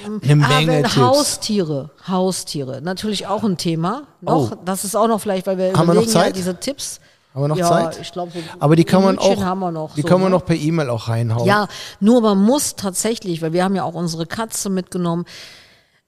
Eine 0.04 0.36
Menge 0.36 0.44
Ah, 0.46 0.58
wenn 0.66 0.82
Tipps. 0.84 0.96
Haustiere, 0.96 1.90
Haustiere, 2.06 2.80
natürlich 2.82 3.26
auch 3.26 3.44
ein 3.44 3.56
Thema. 3.56 4.02
Noch, 4.20 4.52
Oh. 4.52 4.56
das 4.64 4.84
ist 4.84 4.94
auch 4.96 5.08
noch 5.08 5.20
vielleicht, 5.20 5.46
weil 5.46 5.58
wir 5.58 5.66
Haben 5.72 5.86
wir 5.88 5.94
noch 5.94 6.02
überlegen 6.02 6.12
ja 6.12 6.20
Zeit? 6.24 6.36
diese 6.36 6.58
Tipps. 6.58 7.00
Haben 7.34 7.42
wir 7.44 7.48
noch 7.48 7.56
ja, 7.56 7.68
Zeit? 7.68 7.98
ich 8.00 8.10
glaube, 8.10 8.32
so 8.32 8.38
Aber 8.58 8.74
die 8.74 8.84
kann 8.84 9.02
man 9.04 9.14
Minütchen 9.16 9.44
auch, 9.44 9.70
noch. 9.70 9.94
die 9.94 10.02
so, 10.02 10.08
kann 10.08 10.20
man 10.20 10.30
ne? 10.30 10.36
noch 10.36 10.44
per 10.44 10.56
E-Mail 10.56 10.90
auch 10.90 11.08
reinhauen. 11.08 11.46
Ja, 11.46 11.68
nur 12.00 12.20
man 12.22 12.38
muss 12.38 12.74
tatsächlich, 12.74 13.40
weil 13.40 13.52
wir 13.52 13.62
haben 13.62 13.76
ja 13.76 13.84
auch 13.84 13.94
unsere 13.94 14.26
Katze 14.26 14.68
mitgenommen. 14.68 15.24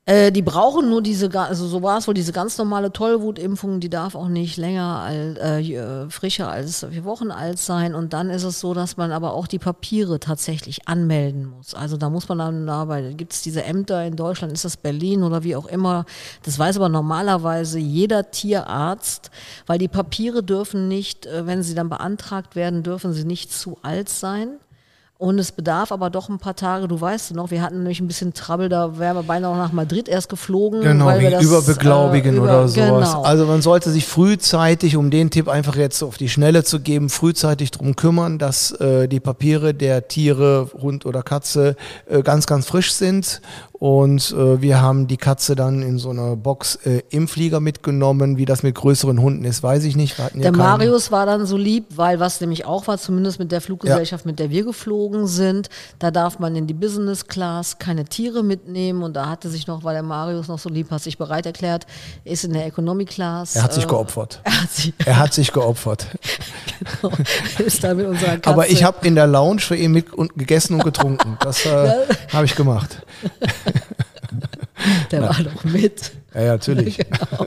Äh, 0.04 0.32
die 0.32 0.42
brauchen 0.42 0.90
nur 0.90 1.00
diese, 1.00 1.30
also 1.38 1.68
so 1.68 1.80
war 1.80 1.98
es 1.98 2.08
wohl, 2.08 2.14
diese 2.14 2.32
ganz 2.32 2.58
normale 2.58 2.92
Tollwutimpfung, 2.92 3.78
die 3.78 3.88
darf 3.88 4.16
auch 4.16 4.26
nicht 4.26 4.56
länger 4.56 4.98
als, 4.98 5.38
äh, 5.38 5.60
äh, 5.60 6.10
frischer 6.10 6.50
als 6.50 6.84
vier 6.90 7.04
Wochen 7.04 7.30
alt 7.30 7.60
sein. 7.60 7.94
Und 7.94 8.12
dann 8.12 8.28
ist 8.28 8.42
es 8.42 8.58
so, 8.58 8.74
dass 8.74 8.96
man 8.96 9.12
aber 9.12 9.32
auch 9.32 9.46
die 9.46 9.60
Papiere 9.60 10.18
tatsächlich 10.18 10.88
anmelden 10.88 11.46
muss. 11.46 11.74
Also 11.74 11.96
da 11.96 12.10
muss 12.10 12.28
man 12.28 12.38
dann 12.38 12.66
dabei, 12.66 13.12
gibt 13.12 13.32
es 13.32 13.42
diese 13.42 13.62
Ämter 13.62 14.04
in 14.04 14.16
Deutschland, 14.16 14.52
ist 14.52 14.64
das 14.64 14.76
Berlin 14.76 15.22
oder 15.22 15.44
wie 15.44 15.54
auch 15.54 15.66
immer. 15.66 16.04
Das 16.42 16.58
weiß 16.58 16.78
aber 16.78 16.88
normalerweise 16.88 17.78
jeder 17.78 18.32
Tierarzt, 18.32 19.30
weil 19.66 19.78
die 19.78 19.86
Papiere 19.86 20.42
dürfen 20.42 20.88
nicht, 20.88 21.26
äh, 21.26 21.46
wenn 21.46 21.62
sie 21.62 21.76
dann 21.76 21.88
beantragt 21.88 22.56
werden, 22.56 22.82
dürfen 22.82 23.12
sie 23.12 23.24
nicht 23.24 23.52
zu 23.52 23.78
alt 23.82 24.08
sein. 24.08 24.58
Und 25.22 25.38
es 25.38 25.52
bedarf 25.52 25.92
aber 25.92 26.10
doch 26.10 26.28
ein 26.28 26.40
paar 26.40 26.56
Tage, 26.56 26.88
du 26.88 27.00
weißt 27.00 27.32
noch, 27.36 27.52
wir 27.52 27.62
hatten 27.62 27.76
nämlich 27.76 28.00
ein 28.00 28.08
bisschen 28.08 28.34
Trouble, 28.34 28.68
da 28.68 28.98
wären 28.98 29.14
wir 29.14 29.22
beinahe 29.22 29.56
nach 29.56 29.70
Madrid 29.70 30.08
erst 30.08 30.28
geflogen. 30.28 30.80
Genau, 30.80 31.06
weil 31.06 31.20
wir 31.20 31.30
das, 31.30 31.44
Überbeglaubigen 31.44 32.34
äh, 32.34 32.36
über- 32.38 32.44
oder 32.44 32.66
sowas. 32.66 33.12
Genau. 33.12 33.22
Also 33.22 33.46
man 33.46 33.62
sollte 33.62 33.90
sich 33.90 34.04
frühzeitig, 34.04 34.96
um 34.96 35.12
den 35.12 35.30
Tipp 35.30 35.46
einfach 35.46 35.76
jetzt 35.76 36.02
auf 36.02 36.16
die 36.16 36.28
Schnelle 36.28 36.64
zu 36.64 36.80
geben, 36.80 37.08
frühzeitig 37.08 37.70
drum 37.70 37.94
kümmern, 37.94 38.40
dass 38.40 38.72
äh, 38.72 39.06
die 39.06 39.20
Papiere 39.20 39.74
der 39.74 40.08
Tiere, 40.08 40.68
Hund 40.74 41.06
oder 41.06 41.22
Katze, 41.22 41.76
äh, 42.10 42.22
ganz, 42.22 42.48
ganz 42.48 42.66
frisch 42.66 42.92
sind. 42.92 43.40
Und 43.82 44.30
äh, 44.30 44.62
wir 44.62 44.80
haben 44.80 45.08
die 45.08 45.16
Katze 45.16 45.56
dann 45.56 45.82
in 45.82 45.98
so 45.98 46.10
einer 46.10 46.36
Box 46.36 46.76
äh, 46.84 47.02
im 47.10 47.26
Flieger 47.26 47.58
mitgenommen. 47.58 48.36
Wie 48.36 48.44
das 48.44 48.62
mit 48.62 48.76
größeren 48.76 49.20
Hunden 49.20 49.44
ist, 49.44 49.64
weiß 49.64 49.82
ich 49.82 49.96
nicht. 49.96 50.18
Ja 50.18 50.28
Der 50.32 50.52
Marius 50.52 51.10
war 51.10 51.26
dann 51.26 51.46
so 51.46 51.56
lieb, 51.56 51.86
weil 51.96 52.20
was 52.20 52.40
nämlich 52.40 52.64
auch 52.64 52.86
war, 52.86 52.96
zumindest 52.96 53.40
mit 53.40 53.50
der 53.50 53.60
Fluggesellschaft, 53.60 54.24
mit 54.24 54.38
der 54.38 54.50
wir 54.50 54.64
geflogen 54.64 55.26
sind, 55.26 55.68
da 55.98 56.12
darf 56.12 56.38
man 56.38 56.54
in 56.54 56.68
die 56.68 56.74
Business 56.74 57.26
Class 57.26 57.80
keine 57.80 58.04
Tiere 58.04 58.44
mitnehmen 58.44 59.02
und 59.02 59.16
da 59.16 59.28
hatte 59.28 59.50
sich 59.50 59.66
noch, 59.66 59.82
weil 59.82 59.94
der 59.94 60.04
Marius 60.04 60.46
noch 60.46 60.60
so 60.60 60.68
lieb 60.68 60.92
hat, 60.92 61.02
sich 61.02 61.18
bereit 61.18 61.46
erklärt, 61.46 61.88
ist 62.22 62.44
in 62.44 62.52
der 62.52 62.66
Economy 62.66 63.04
Class. 63.04 63.56
Er 63.56 63.64
hat 63.64 63.74
sich 63.74 63.82
äh, 63.82 63.88
geopfert. 63.88 64.42
Er 64.52 64.62
hat 64.62 64.70
sich, 64.70 64.94
Er 65.04 65.18
hat 65.18 65.34
sich 65.34 65.52
geopfert. 65.52 66.06
genau, 67.02 67.12
ist 67.58 67.82
da 67.82 67.94
mit 67.94 68.06
unserer 68.06 68.36
Katze. 68.36 68.48
Aber 68.48 68.70
ich 68.70 68.84
habe 68.84 69.04
in 69.04 69.16
der 69.16 69.26
Lounge 69.26 69.58
für 69.58 69.74
ihn 69.74 69.90
mit 69.90 70.12
und 70.12 70.36
gegessen 70.36 70.74
und 70.74 70.84
getrunken. 70.84 71.36
Das 71.40 71.66
äh, 71.66 71.92
habe 72.32 72.44
ich 72.44 72.54
gemacht. 72.54 73.02
der 75.10 75.22
war 75.22 75.36
doch 75.42 75.64
mit. 75.64 76.12
Ja, 76.34 76.42
ja, 76.42 76.52
natürlich. 76.52 76.96
genau, 76.98 77.46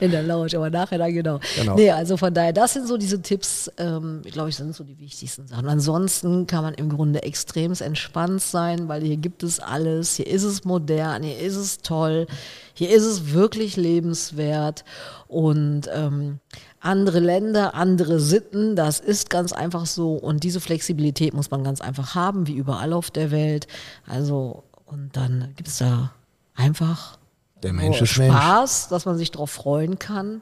in 0.00 0.10
der 0.10 0.22
Lounge, 0.22 0.56
aber 0.56 0.70
nachher 0.70 0.98
dann 0.98 1.12
genau. 1.12 1.40
Genau. 1.56 1.74
Nee, 1.74 1.90
also 1.90 2.16
von 2.16 2.32
daher, 2.32 2.52
das 2.52 2.74
sind 2.74 2.86
so 2.86 2.96
diese 2.96 3.22
Tipps, 3.22 3.70
ähm, 3.78 4.22
glaube 4.24 4.50
ich, 4.50 4.56
sind 4.56 4.74
so 4.74 4.84
die 4.84 4.98
wichtigsten 4.98 5.46
Sachen. 5.46 5.68
Ansonsten 5.68 6.46
kann 6.46 6.62
man 6.62 6.74
im 6.74 6.90
Grunde 6.90 7.22
extremst 7.22 7.80
entspannt 7.80 8.42
sein, 8.42 8.88
weil 8.88 9.02
hier 9.02 9.16
gibt 9.16 9.42
es 9.42 9.60
alles, 9.60 10.16
hier 10.16 10.26
ist 10.26 10.42
es 10.42 10.64
modern, 10.64 11.22
hier 11.22 11.38
ist 11.38 11.56
es 11.56 11.78
toll, 11.78 12.26
hier 12.74 12.90
ist 12.90 13.04
es 13.04 13.32
wirklich 13.32 13.76
lebenswert 13.76 14.84
und 15.28 15.88
ähm, 15.92 16.40
andere 16.80 17.20
Länder, 17.20 17.74
andere 17.74 18.20
Sitten, 18.20 18.76
das 18.76 19.00
ist 19.00 19.30
ganz 19.30 19.52
einfach 19.52 19.86
so 19.86 20.12
und 20.12 20.44
diese 20.44 20.60
Flexibilität 20.60 21.34
muss 21.34 21.50
man 21.50 21.64
ganz 21.64 21.80
einfach 21.80 22.14
haben, 22.14 22.46
wie 22.46 22.54
überall 22.54 22.92
auf 22.92 23.10
der 23.10 23.30
Welt. 23.30 23.66
Also 24.06 24.62
Und 24.86 25.16
dann 25.16 25.52
gibt 25.56 25.68
es 25.68 25.78
da 25.78 26.12
einfach 26.54 27.18
Der 27.62 27.72
Mensch 27.72 28.00
ist 28.00 28.10
Spaß, 28.10 28.82
Mensch. 28.82 28.88
dass 28.90 29.04
man 29.04 29.18
sich 29.18 29.30
darauf 29.30 29.50
freuen 29.50 29.98
kann 29.98 30.40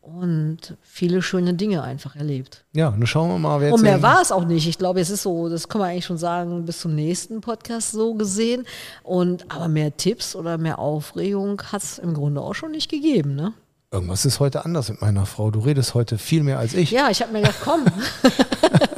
und 0.00 0.76
viele 0.82 1.20
schöne 1.20 1.54
Dinge 1.54 1.82
einfach 1.82 2.14
erlebt. 2.14 2.64
Ja, 2.72 2.90
nun 2.92 3.06
schauen 3.08 3.28
wir 3.28 3.38
mal, 3.38 3.60
wer 3.60 3.74
Und 3.74 3.82
mehr 3.82 4.02
war 4.02 4.22
es 4.22 4.30
auch 4.30 4.44
nicht. 4.44 4.68
Ich 4.68 4.78
glaube, 4.78 5.00
es 5.00 5.10
ist 5.10 5.24
so, 5.24 5.48
das 5.48 5.68
kann 5.68 5.80
man 5.80 5.90
eigentlich 5.90 6.04
schon 6.04 6.16
sagen, 6.16 6.64
bis 6.64 6.78
zum 6.78 6.94
nächsten 6.94 7.40
Podcast 7.40 7.90
so 7.90 8.14
gesehen. 8.14 8.64
Und 9.02 9.50
aber 9.50 9.66
mehr 9.66 9.96
Tipps 9.96 10.36
oder 10.36 10.58
mehr 10.58 10.78
Aufregung 10.78 11.60
hat 11.72 11.82
es 11.82 11.98
im 11.98 12.14
Grunde 12.14 12.40
auch 12.40 12.54
schon 12.54 12.70
nicht 12.70 12.88
gegeben, 12.88 13.34
ne? 13.34 13.52
Irgendwas 13.92 14.24
ist 14.24 14.40
heute 14.40 14.64
anders 14.64 14.88
mit 14.90 15.00
meiner 15.00 15.26
Frau. 15.26 15.50
Du 15.50 15.60
redest 15.60 15.94
heute 15.94 16.18
viel 16.18 16.42
mehr 16.42 16.58
als 16.58 16.74
ich. 16.74 16.90
Ja, 16.90 17.08
ich 17.08 17.22
habe 17.22 17.32
mir 17.32 17.40
gedacht, 17.40 17.60
komm, 17.62 17.84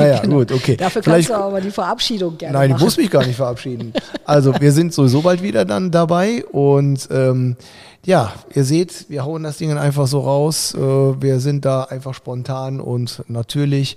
naja, 0.00 0.22
gut, 0.26 0.52
okay. 0.52 0.76
Genau. 0.76 0.84
dafür 0.88 1.02
Vielleicht- 1.02 1.28
kannst 1.28 1.40
du 1.40 1.44
aber 1.44 1.60
die 1.60 1.70
Verabschiedung 1.70 2.38
gerne 2.38 2.58
Nein, 2.58 2.70
ich 2.70 2.72
machen. 2.74 2.84
muss 2.84 2.96
mich 2.96 3.10
gar 3.10 3.26
nicht 3.26 3.36
verabschieden. 3.36 3.92
Also 4.24 4.54
wir 4.60 4.72
sind 4.72 4.92
sowieso 4.94 5.22
bald 5.22 5.42
wieder 5.42 5.64
dann 5.64 5.90
dabei 5.90 6.44
und 6.46 7.08
ähm, 7.10 7.56
ja, 8.04 8.32
ihr 8.54 8.64
seht, 8.64 9.06
wir 9.10 9.24
hauen 9.24 9.42
das 9.42 9.58
Ding 9.58 9.76
einfach 9.76 10.06
so 10.06 10.20
raus. 10.20 10.74
Äh, 10.74 10.78
wir 10.80 11.38
sind 11.40 11.64
da 11.64 11.84
einfach 11.84 12.14
spontan 12.14 12.80
und 12.80 13.22
natürlich. 13.28 13.96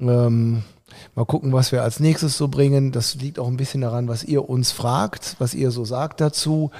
Ähm, 0.00 0.62
mal 1.14 1.24
gucken, 1.24 1.52
was 1.52 1.72
wir 1.72 1.82
als 1.82 2.00
nächstes 2.00 2.36
so 2.36 2.48
bringen. 2.48 2.92
Das 2.92 3.14
liegt 3.14 3.38
auch 3.38 3.46
ein 3.48 3.56
bisschen 3.56 3.80
daran, 3.82 4.08
was 4.08 4.24
ihr 4.24 4.48
uns 4.48 4.72
fragt, 4.72 5.36
was 5.38 5.54
ihr 5.54 5.70
so 5.70 5.84
sagt 5.84 6.20
dazu. 6.20 6.70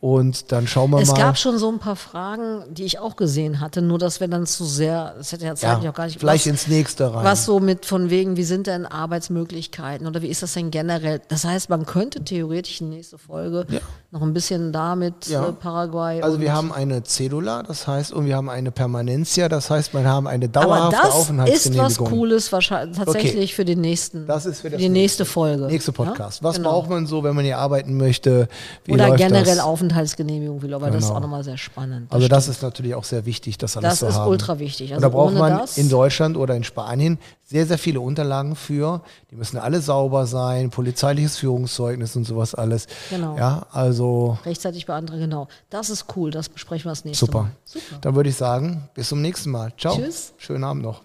Und 0.00 0.50
dann 0.50 0.66
schauen 0.66 0.90
wir 0.92 0.98
Es 1.00 1.08
mal. 1.10 1.16
gab 1.18 1.36
schon 1.36 1.58
so 1.58 1.70
ein 1.70 1.78
paar 1.78 1.94
Fragen, 1.96 2.64
die 2.70 2.84
ich 2.84 2.98
auch 3.00 3.16
gesehen 3.16 3.60
hatte, 3.60 3.82
nur 3.82 3.98
dass 3.98 4.18
wir 4.20 4.28
dann 4.28 4.46
zu 4.46 4.64
sehr, 4.64 5.14
das 5.18 5.32
hätte 5.32 5.44
ja 5.44 5.54
zeitlich 5.54 5.84
ja, 5.84 5.90
auch 5.90 5.94
gar 5.94 6.06
nicht 6.06 6.18
vielleicht 6.18 6.46
was, 6.46 6.50
ins 6.50 6.68
nächste 6.68 7.12
rein. 7.14 7.22
was 7.22 7.44
so 7.44 7.60
mit 7.60 7.84
von 7.84 8.08
wegen, 8.08 8.38
wie 8.38 8.44
sind 8.44 8.66
denn 8.66 8.86
Arbeitsmöglichkeiten 8.86 10.06
oder 10.06 10.22
wie 10.22 10.28
ist 10.28 10.42
das 10.42 10.54
denn 10.54 10.70
generell? 10.70 11.20
Das 11.28 11.44
heißt, 11.44 11.68
man 11.68 11.84
könnte 11.84 12.24
theoretisch 12.24 12.80
in 12.80 12.88
nächste 12.88 13.18
Folge 13.18 13.66
noch 14.10 14.22
ein 14.22 14.32
bisschen 14.32 14.72
damit 14.72 15.26
Ja. 15.28 15.46
äh, 15.48 15.52
Paraguay. 15.52 16.22
Also 16.22 16.40
wir 16.40 16.52
haben 16.54 16.72
eine 16.72 17.02
Cedula, 17.04 17.62
das 17.62 17.86
heißt, 17.86 18.12
und 18.12 18.24
wir 18.24 18.36
haben 18.36 18.48
eine 18.48 18.70
Permanencia, 18.70 19.48
das 19.50 19.68
heißt, 19.70 19.92
wir 19.92 20.02
haben 20.04 20.26
eine 20.26 20.46
aber 20.46 20.64
dauerhafte 20.64 21.34
das 21.36 21.66
ist 21.66 21.76
was. 21.78 21.98
Cooles 21.98 22.50
wahrscheinlich 22.52 22.96
tatsächlich 22.96 23.54
für 23.54 23.64
den 23.66 23.80
nächsten, 23.82 24.26
Das 24.26 24.46
ist 24.46 24.62
für 24.62 24.70
das 24.70 24.78
die 24.80 24.88
nächste 24.88 25.22
nächste. 25.22 25.24
Folge. 25.26 25.66
Nächste 25.66 25.92
Podcast. 25.92 26.40
Ja? 26.40 26.48
Was 26.48 26.56
Genau. 26.56 26.70
braucht 26.70 26.88
man 26.90 27.06
so, 27.06 27.22
wenn 27.22 27.34
man 27.36 27.44
hier 27.44 27.58
arbeiten 27.58 27.96
möchte? 27.96 28.48
Wie 28.84 28.92
Oder 28.92 29.14
generell 29.16 29.56
das? 29.56 29.64
Aufenthaltsgenehmigung 29.90 30.62
will, 30.62 30.74
aber 30.74 30.86
das 30.90 30.96
ist 30.96 31.02
Genau. 31.08 31.16
auch 31.16 31.20
nochmal 31.22 31.44
sehr 31.44 31.56
spannend. 31.58 32.12
Also 32.12 32.28
das 32.28 32.44
stimmt. 32.44 32.56
ist 32.56 32.62
natürlich 32.62 32.94
auch 32.94 33.04
sehr 33.04 33.26
wichtig, 33.26 33.58
das 33.58 33.76
alles 33.76 33.90
Das 33.90 33.98
zu 34.00 34.06
ist 34.06 34.14
haben. 34.14 34.30
ultra 34.30 34.58
wichtig. 34.58 34.92
und 34.92 35.00
da 35.00 35.06
Also 35.08 35.16
braucht 35.16 35.34
man 35.34 35.58
das- 35.58 35.76
in 35.78 35.88
Deutschland 35.88 36.36
oder 36.36 36.54
in 36.54 36.64
Spanien 36.64 37.18
sehr, 37.44 37.66
sehr 37.66 37.78
viele 37.78 38.00
Unterlagen 38.00 38.54
für. 38.56 39.02
Die 39.30 39.36
müssen 39.36 39.58
alle 39.58 39.80
sauber 39.80 40.26
sein, 40.26 40.70
polizeiliches 40.70 41.36
Führungszeugnis 41.38 42.14
und 42.16 42.24
sowas 42.24 42.54
alles. 42.54 42.86
Genau. 43.10 43.36
Ja, 43.36 43.66
also 43.72 44.38
rechtzeitig 44.44 44.86
beantragen, 44.86 45.20
genau. 45.20 45.48
Das 45.68 45.90
ist 45.90 46.06
cool, 46.16 46.30
das 46.30 46.48
besprechen 46.48 46.84
wir 46.86 46.92
das 46.92 47.04
nächste 47.04 47.26
super. 47.26 47.42
Mal. 47.42 47.50
Super. 47.64 47.96
Dann 48.00 48.14
würde 48.14 48.30
ich 48.30 48.36
sagen, 48.36 48.88
bis 48.94 49.08
zum 49.08 49.20
nächsten 49.20 49.50
Mal. 49.50 49.72
Ciao. 49.76 49.96
Tschüss. 49.96 50.32
Schönen 50.38 50.64
Abend 50.64 50.82
noch. 50.82 51.02